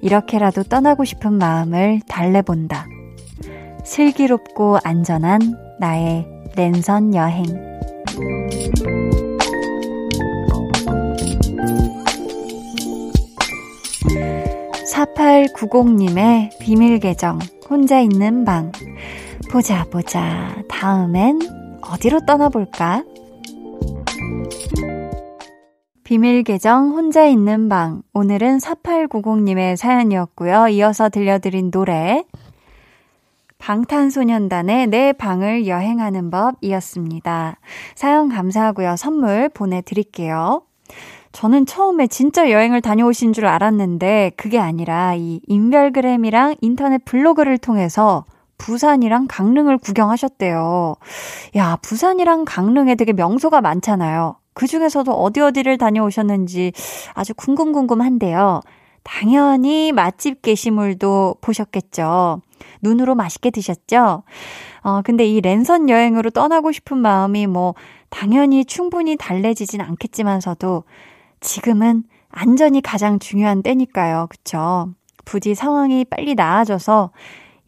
[0.00, 2.86] 이렇게라도 떠나고 싶은 마음을 달래본다.
[3.84, 5.40] 슬기롭고 안전한
[5.80, 6.24] 나의
[6.54, 7.69] 랜선 여행.
[15.00, 17.38] 4890님의 비밀 계정,
[17.70, 18.70] 혼자 있는 방.
[19.50, 20.62] 보자, 보자.
[20.68, 21.40] 다음엔
[21.80, 23.04] 어디로 떠나볼까?
[26.04, 28.02] 비밀 계정 혼자 있는 방.
[28.12, 30.68] 오늘은 4890님의 사연이었고요.
[30.68, 32.24] 이어서 들려드린 노래.
[33.56, 37.58] 방탄소년단의 내 방을 여행하는 법이었습니다.
[37.94, 38.96] 사연 감사하고요.
[38.96, 40.62] 선물 보내드릴게요.
[41.32, 48.24] 저는 처음에 진짜 여행을 다녀오신 줄 알았는데 그게 아니라 이 인별그램이랑 인터넷 블로그를 통해서
[48.58, 50.96] 부산이랑 강릉을 구경하셨대요.
[51.56, 54.36] 야, 부산이랑 강릉에 되게 명소가 많잖아요.
[54.52, 56.72] 그 중에서도 어디 어디를 다녀오셨는지
[57.14, 58.60] 아주 궁금궁금한데요.
[59.02, 62.42] 당연히 맛집 게시물도 보셨겠죠.
[62.82, 64.24] 눈으로 맛있게 드셨죠?
[64.82, 67.74] 어, 근데 이 랜선 여행으로 떠나고 싶은 마음이 뭐,
[68.10, 70.84] 당연히 충분히 달래지진 않겠지만서도
[71.40, 74.26] 지금은 안전이 가장 중요한 때니까요.
[74.30, 74.94] 그쵸?
[75.24, 77.10] 부디 상황이 빨리 나아져서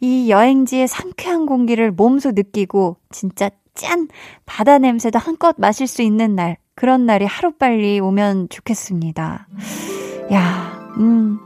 [0.01, 4.09] 이 여행지의 상쾌한 공기를 몸소 느끼고 진짜 짠!
[4.45, 9.47] 바다 냄새도 한껏 마실 수 있는 날, 그런 날이 하루빨리 오면 좋겠습니다.
[10.33, 11.39] 야, 음.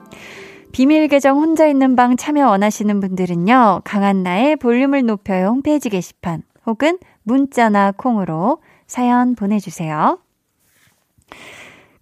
[0.72, 6.99] 비밀 계정 혼자 있는 방 참여 원하시는 분들은요, 강한 나의 볼륨을 높여요 홈페이지 게시판 혹은
[7.22, 10.18] 문자나 콩으로 사연 보내주세요.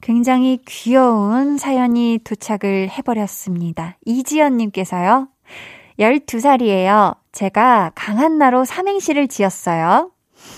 [0.05, 3.97] 굉장히 귀여운 사연이 도착을 해버렸습니다.
[4.05, 5.29] 이지연님께서요.
[5.99, 7.17] 12살이에요.
[7.33, 10.13] 제가 강한나로 삼행시를 지었어요.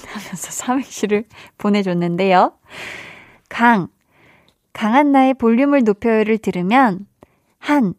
[0.09, 1.27] 하면서 삼행시를
[1.59, 2.59] 보내줬는데요.
[3.49, 3.87] 강.
[4.73, 7.07] 강한나의 볼륨을 높여요를 들으면
[7.61, 7.95] 한.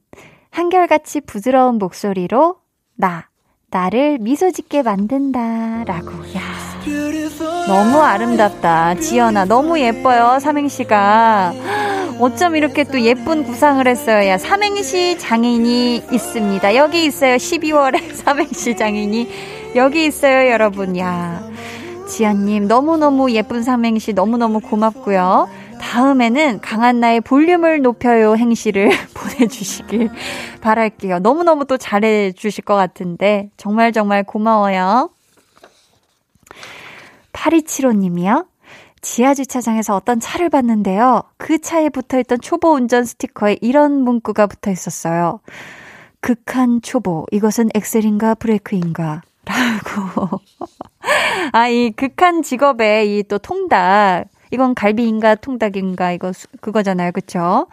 [0.52, 2.60] 한결같이 부드러운 목소리로
[2.96, 3.30] 나.
[3.70, 5.84] 나를 미소 짓게 만든다.
[5.86, 6.12] 라고.
[6.36, 6.42] 야
[7.68, 8.96] 너무 아름답다.
[8.96, 10.40] 지연아, 너무 예뻐요.
[10.40, 11.54] 삼행시가.
[12.20, 14.26] 어쩜 이렇게 또 예쁜 구상을 했어요.
[14.28, 16.76] 야, 삼행시 장인이 있습니다.
[16.76, 17.36] 여기 있어요.
[17.36, 19.30] 12월에 삼행시 장인이
[19.76, 20.98] 여기 있어요, 여러분.
[20.98, 21.44] 야.
[22.08, 25.50] 지연님, 너무너무 예쁜 삼행시 너무너무 고맙고요.
[25.80, 30.10] 다음에는 강한나의 볼륨을 높여요 행시를 보내주시길
[30.62, 31.20] 바랄게요.
[31.20, 35.10] 너무너무 또 잘해주실 것 같은데, 정말 정말 고마워요.
[37.34, 38.48] 8275님이요.
[39.02, 41.24] 지하주차장에서 어떤 차를 봤는데요.
[41.38, 45.40] 그 차에 붙어 있던 초보 운전 스티커에 이런 문구가 붙어 있었어요.
[46.20, 47.26] 극한 초보.
[47.32, 49.22] 이것은 엑셀인가 브레이크인가?
[49.46, 50.42] 라고.
[51.54, 54.26] 아, 이 극한 직업에 이또 통닭.
[54.52, 56.12] 이건 갈비인가 통닭인가?
[56.12, 56.32] 이거,
[56.62, 57.12] 그거잖아요.
[57.12, 57.68] 그쵸?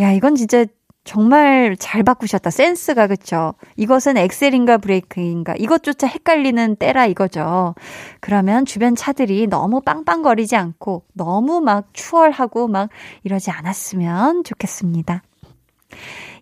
[0.00, 0.64] 야, 이건 진짜
[1.08, 2.50] 정말 잘 바꾸셨다.
[2.50, 3.54] 센스가, 그쵸?
[3.76, 5.54] 이것은 엑셀인가 브레이크인가.
[5.56, 7.74] 이것조차 헷갈리는 때라 이거죠.
[8.20, 12.90] 그러면 주변 차들이 너무 빵빵거리지 않고 너무 막 추월하고 막
[13.24, 15.22] 이러지 않았으면 좋겠습니다.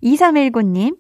[0.02, 0.96] 2319님,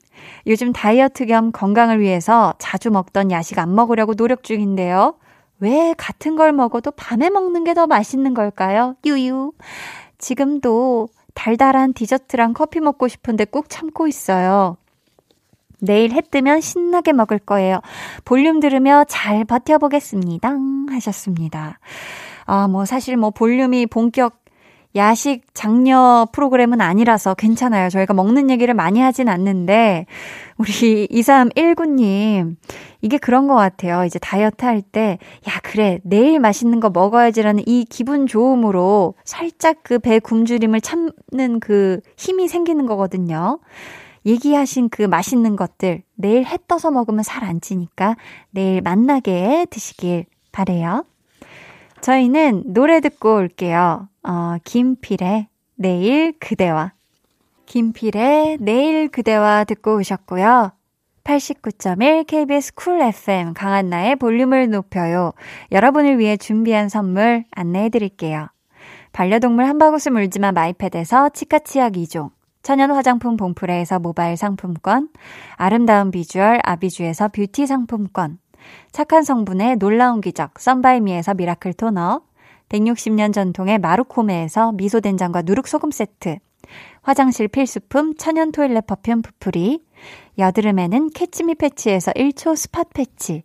[0.46, 5.16] 요즘 다이어트 겸 건강을 위해서 자주 먹던 야식 안 먹으려고 노력 중인데요.
[5.60, 8.96] 왜 같은 걸 먹어도 밤에 먹는 게 더 맛있는 걸까요?
[9.04, 9.52] 유유.
[10.18, 14.76] 지금도 달달한 디저트랑 커피 먹고 싶은데 꾹 참고 있어요.
[15.80, 17.80] 내일 해 뜨면 신나게 먹을 거예요.
[18.24, 20.56] 볼륨 들으며 잘 버텨보겠습니다.
[20.90, 21.78] 하셨습니다.
[22.46, 24.40] 아, 뭐, 사실 뭐, 볼륨이 본격
[24.96, 27.90] 야식 장려 프로그램은 아니라서 괜찮아요.
[27.90, 30.06] 저희가 먹는 얘기를 많이 하진 않는데,
[30.56, 32.56] 우리 2319님,
[33.02, 34.04] 이게 그런 것 같아요.
[34.04, 35.18] 이제 다이어트 할 때,
[35.48, 42.00] 야, 그래, 내일 맛있는 거 먹어야지라는 이 기분 좋음으로 살짝 그 배 굶주림을 참는 그
[42.16, 43.58] 힘이 생기는 거거든요.
[44.24, 48.16] 얘기하신 그 맛있는 것들, 내일 해 떠서 먹으면 살 안 찌니까
[48.50, 51.04] 내일 만나게 드시길 바래요.
[52.00, 54.08] 저희는 노래 듣고 올게요.
[54.22, 56.92] 어, 김필의 내일 그대와.
[57.66, 60.72] 김필의 내일 그대와 듣고 오셨고요.
[61.24, 65.32] 89.1 KBS 쿨 FM 강한나의 볼륨을 높여요.
[65.72, 68.48] 여러분을 위해 준비한 선물 안내해 드릴게요.
[69.12, 72.30] 반려동물 한바구스 물지마 마이패드에서 치카치약 2종,
[72.62, 75.08] 천연 화장품 봉프레에서 모바일 상품권,
[75.56, 78.38] 아름다운 비주얼 아비주에서 뷰티 상품권,
[78.92, 82.22] 착한 성분의 놀라운 기적 썬바이미에서 미라클 토너,
[82.68, 86.38] 160년 전통의 마루코메에서 미소된장과 누룩소금 세트,
[87.02, 89.84] 화장실 필수품 천연 toilet perfume 푸풀이,
[90.38, 93.44] 여드름에는 캐치미 패치에서 1초 spot 패치,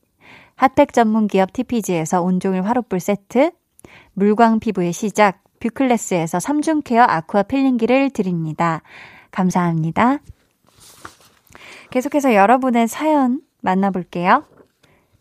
[0.56, 3.52] 핫팩 전문 기업 TPG에서 온종일 화롯불 세트,
[4.14, 8.82] 물광 피부의 시작 뷰클래스에서 3중 케어 아쿠아 필링기를 드립니다.
[9.32, 10.20] 감사합니다.
[11.92, 14.46] 계속해서 여러분의 사연 만나볼게요.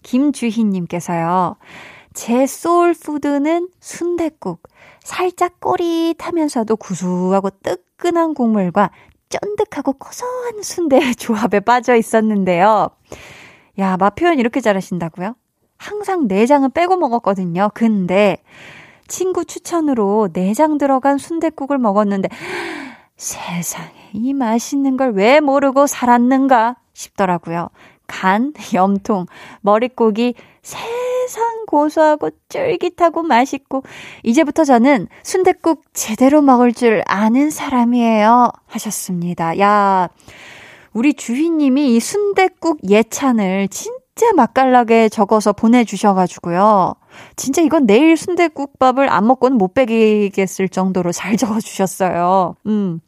[0.03, 1.57] 김주희님께서요.
[2.15, 4.63] 제 soul food는 순댓국.
[5.03, 8.91] 살짝 꼬릿하면서도 구수하고 뜨끈한 국물과
[9.29, 12.91] 쫀득하고 고소한 순대의 조합에 빠져 있었는데요.
[13.79, 15.35] 야, 맛 표현 이렇게 잘하신다고요?
[15.79, 17.71] 항상 내장은 빼고 먹었거든요.
[17.75, 18.43] 근데
[19.09, 22.29] 친구 추천으로 내장 들어간 순댓국을 먹었는데
[23.17, 27.69] 세상에 이 맛있는 걸 왜 모르고 살았는가 싶더라고요.
[28.11, 29.27] 간, 염통,
[29.61, 33.83] 머릿고기 세상 고소하고 쫄깃하고 맛있고
[34.25, 39.59] 이제부터 저는 순댓국 제대로 먹을 줄 아는 사람이에요 하셨습니다.
[39.61, 40.09] 야,
[40.93, 46.95] 우리 주희님이 이 순댓국 예찬을 진짜 맛깔나게 적어서 보내주셔가지고요.
[47.37, 52.57] 진짜 이건 내일 순댓국밥을 안 먹고는 못 빼기겠을 정도로 잘 적어주셨어요.
[52.67, 53.01] 음.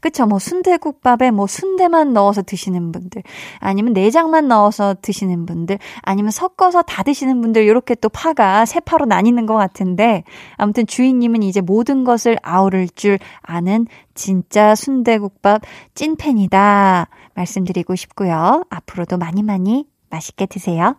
[0.00, 0.26] 그쵸.
[0.26, 3.22] 뭐 순대국밥에 뭐 순대만 넣어서 드시는 분들,
[3.58, 9.06] 아니면 내장만 넣어서 드시는 분들, 아니면 섞어서 다 드시는 분들, 이렇게 또 파가 세 파로
[9.06, 10.24] 나뉘는 것 같은데,
[10.56, 15.62] 아무튼 주인님은 이제 모든 것을 아우를 줄 아는 진짜 순대국밥
[15.94, 17.08] 찐팬이다.
[17.34, 18.64] 말씀드리고 싶고요.
[18.70, 20.96] 앞으로도 많이 많이 맛있게 드세요.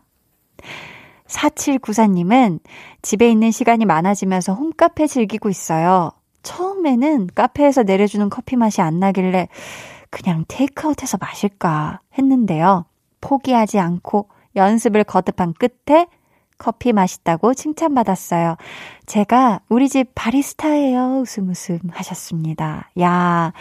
[1.27, 2.59] 4794님은
[3.01, 6.11] 집에 있는 시간이 많아지면서 홈카페 즐기고 있어요.
[6.43, 9.47] 처음에는 카페에서 내려주는 커피 맛이 안 나길래
[10.09, 12.85] 그냥 테이크아웃해서 마실까 했는데요.
[13.21, 16.07] 포기하지 않고 연습을 거듭한 끝에
[16.57, 18.55] 커피 맛있다고 칭찬받았어요.
[19.07, 21.21] 제가 우리 집 바리스타예요.
[21.21, 22.89] 웃음 웃음 하셨습니다.
[22.99, 23.53] 야,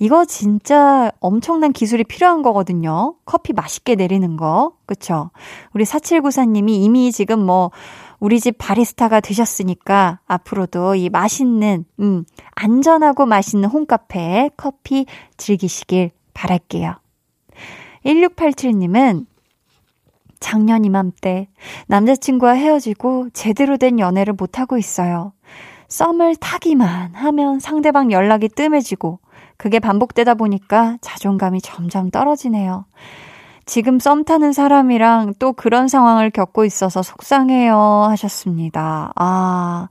[0.00, 3.14] 이거 진짜 엄청난 기술이 필요한 거거든요.
[3.24, 4.72] 커피 맛있게 내리는 거.
[4.86, 5.30] 그쵸?
[5.72, 7.70] 우리 4794님이 이미 지금 뭐
[8.24, 15.04] 우리 집 바리스타가 되셨으니까 앞으로도 이 맛있는, 음, 안전하고 맛있는 홈카페 커피
[15.36, 16.94] 즐기시길 바랄게요.
[18.06, 19.26] 1687님은
[20.40, 21.48] 작년 이맘때
[21.86, 25.34] 남자친구와 헤어지고 제대로 된 연애를 못하고 있어요.
[25.88, 29.18] 썸을 타기만 하면 상대방 연락이 뜸해지고
[29.58, 32.86] 그게 반복되다 보니까 자존감이 점점 떨어지네요.
[33.66, 37.76] 지금 썸 타는 사람이랑 또 그런 상황을 겪고 있어서 속상해요
[38.08, 39.12] 하셨습니다.
[39.16, 39.88] 아,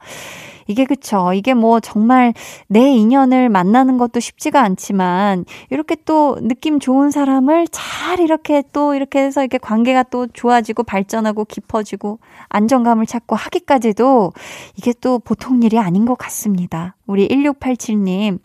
[0.68, 1.34] 이게 그쵸.
[1.34, 2.34] 이게 뭐 정말
[2.68, 9.20] 내 인연을 만나는 것도 쉽지가 않지만 이렇게 또 느낌 좋은 사람을 잘 이렇게 또 이렇게
[9.20, 12.20] 해서 이렇게 관계가 또 좋아지고 발전하고 깊어지고
[12.50, 14.32] 안정감을 찾고 하기까지도
[14.78, 16.96] 이게 또 보통 일이 아닌 것 같습니다.
[17.06, 18.40] 우리 1687님.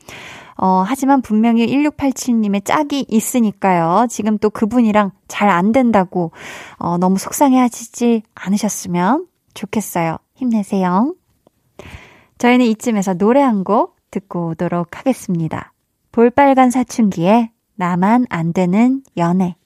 [0.61, 4.07] 어, 하지만 분명히 1687님의 짝이 있으니까요.
[4.11, 6.33] 지금 또 그분이랑 잘 안 된다고,
[6.79, 10.19] 어, 너무 속상해 하시지 않으셨으면 좋겠어요.
[10.35, 11.15] 힘내세요.
[12.39, 15.73] 저희는 이쯤에서 노래 한 곡 듣고 오도록 하겠습니다.
[16.13, 19.57] 볼빨간 사춘기에 나만 안 되는 연애.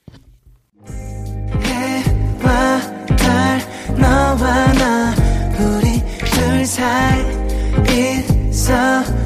[1.64, 2.80] 해와
[3.16, 3.60] 달
[3.98, 5.14] 너와 나
[5.58, 7.20] 우리 둘 사이
[8.50, 8.72] 있어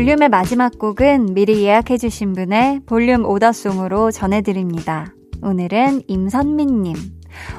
[0.00, 5.12] 볼륨의 마지막 곡은 미리 예약해주신 분의 볼륨 오더송으로 전해드립니다.
[5.42, 6.96] 오늘은 임선민님.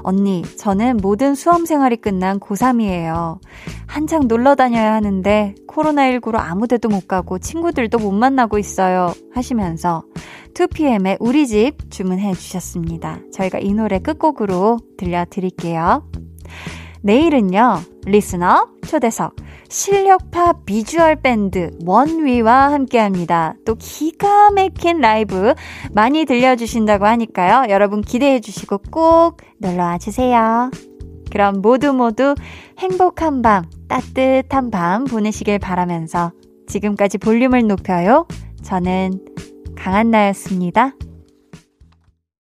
[0.01, 3.37] 언니, 저는 모든 수험 생활이 끝난 고3이에요.
[3.85, 9.13] 한창 놀러 다녀야 하는데 코로나19로 아무 데도 못 가고 친구들도 못 만나고 있어요.
[9.35, 10.03] 하시면서
[10.55, 13.19] 2PM의 우리 집 주문해 주셨습니다.
[13.31, 16.09] 저희가 이 노래 끝곡으로 들려드릴게요.
[17.04, 19.36] 내일은요, 리스너 초대석
[19.70, 23.54] 실력파 비주얼 밴드 원위와 함께 합니다.
[23.66, 25.54] 또 기가 막힌 라이브
[25.93, 27.72] 많이 들려주신다고 하니까요.
[27.72, 30.70] 여러분 기대해 주시고 꼭 놀러 와 주세요.
[31.32, 32.36] 그럼 모두 모두
[32.80, 36.34] 행복한 밤, 따뜻한 밤 보내시길 바라면서
[36.68, 38.28] 지금까지 볼륨을 높여요.
[38.62, 39.20] 저는
[39.78, 40.93] 강한나였습니다.